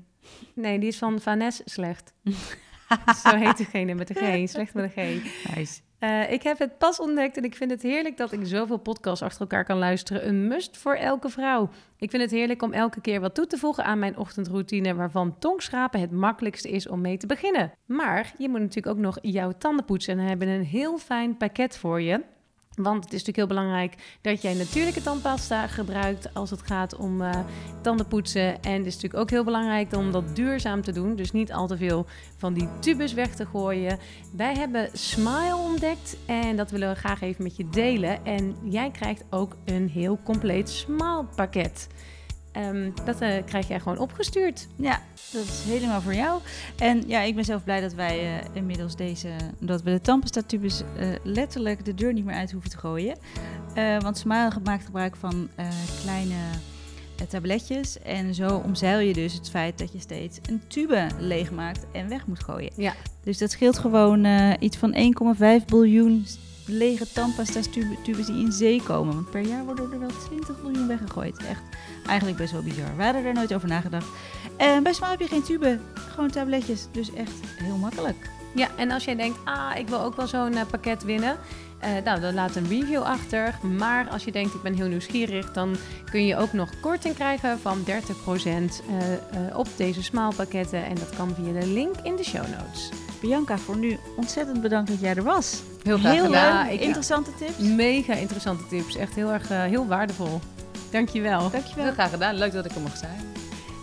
[0.53, 2.13] Nee, die is van Vanessa Slecht.
[3.23, 4.49] Zo heet degene met de G.
[4.49, 5.55] Slecht met een G.
[5.55, 5.81] Nice.
[5.99, 9.21] Uh, ik heb het pas ontdekt en ik vind het heerlijk dat ik zoveel podcasts
[9.21, 10.27] achter elkaar kan luisteren.
[10.27, 11.69] Een must voor elke vrouw.
[11.97, 15.39] Ik vind het heerlijk om elke keer wat toe te voegen aan mijn ochtendroutine, waarvan
[15.39, 17.71] tongschrapen het makkelijkste is om mee te beginnen.
[17.85, 21.77] Maar je moet natuurlijk ook nog jouw tanden poetsen en hebben een heel fijn pakket
[21.77, 22.23] voor je.
[22.75, 27.21] Want het is natuurlijk heel belangrijk dat jij natuurlijke tandpasta gebruikt als het gaat om
[27.21, 27.31] uh,
[27.81, 28.63] tandenpoetsen.
[28.63, 31.15] En het is natuurlijk ook heel belangrijk om dat duurzaam te doen.
[31.15, 32.05] Dus niet al te veel
[32.37, 33.99] van die tubes weg te gooien.
[34.31, 38.25] Wij hebben Smile ontdekt en dat willen we graag even met je delen.
[38.25, 41.87] En jij krijgt ook een heel compleet Smile pakket.
[42.57, 44.67] Um, dat uh, krijg jij gewoon opgestuurd.
[44.75, 45.01] Ja,
[45.31, 46.41] dat is helemaal voor jou.
[46.77, 49.29] En ja, ik ben zelf blij dat wij uh, inmiddels deze,
[49.59, 53.17] dat we de tandpasta-tubes uh, letterlijk de deur niet meer uit hoeven te gooien.
[53.99, 55.49] want Smile maakt gebruik van
[56.01, 56.35] kleine
[57.27, 57.99] tabletjes.
[57.99, 62.27] En zo omzeil je dus het feit dat je steeds een tube leegmaakt en weg
[62.27, 62.71] moet gooien.
[62.75, 62.93] Ja.
[63.23, 64.25] Dus dat scheelt gewoon
[64.59, 64.95] iets van
[65.59, 66.25] 1,5 biljoen
[66.67, 67.67] lege tandpasta's
[68.03, 69.13] tubes die in zee komen.
[69.13, 71.37] Want per jaar worden er wel 20 miljoen weggegooid.
[71.37, 71.61] Echt
[72.07, 72.97] eigenlijk best wel bizar.
[72.97, 74.07] We hadden er nooit over nagedacht.
[74.57, 76.87] Bij Sma heb je geen tube, gewoon tabletjes.
[76.91, 78.29] Dus echt heel makkelijk.
[78.55, 81.37] Ja, en als jij denkt, ah, ik wil ook wel zo'n uh, pakket winnen.
[81.83, 83.59] Uh, nou, dan laat een review achter.
[83.77, 85.75] Maar als je denkt, ik ben heel nieuwsgierig, dan
[86.11, 90.85] kun je ook nog korting krijgen van 30% uh, op deze smaalpakketten.
[90.85, 92.89] En dat kan via de link in de show notes.
[93.19, 95.61] Bianca, voor nu ontzettend bedankt dat jij er was.
[95.83, 96.67] Heel graag heel gedaan.
[96.67, 97.57] Interessante tips.
[97.57, 98.95] Mega interessante tips.
[98.95, 100.39] Echt heel erg uh, heel waardevol.
[100.91, 101.49] Dankjewel.
[101.49, 101.83] Dankjewel.
[101.83, 102.35] Heel graag gedaan.
[102.35, 103.33] Leuk dat ik er mocht zijn.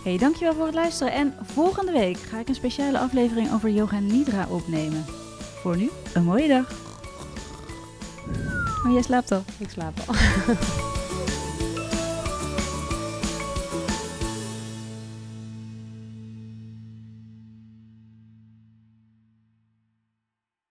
[0.03, 1.13] Hey, dankjewel voor het luisteren.
[1.13, 5.05] En volgende week ga ik een speciale aflevering over yoga nidra opnemen.
[5.61, 6.71] Voor nu, een mooie dag.
[8.83, 9.43] Maar jij slaapt al.
[9.57, 10.15] Ik slaap al.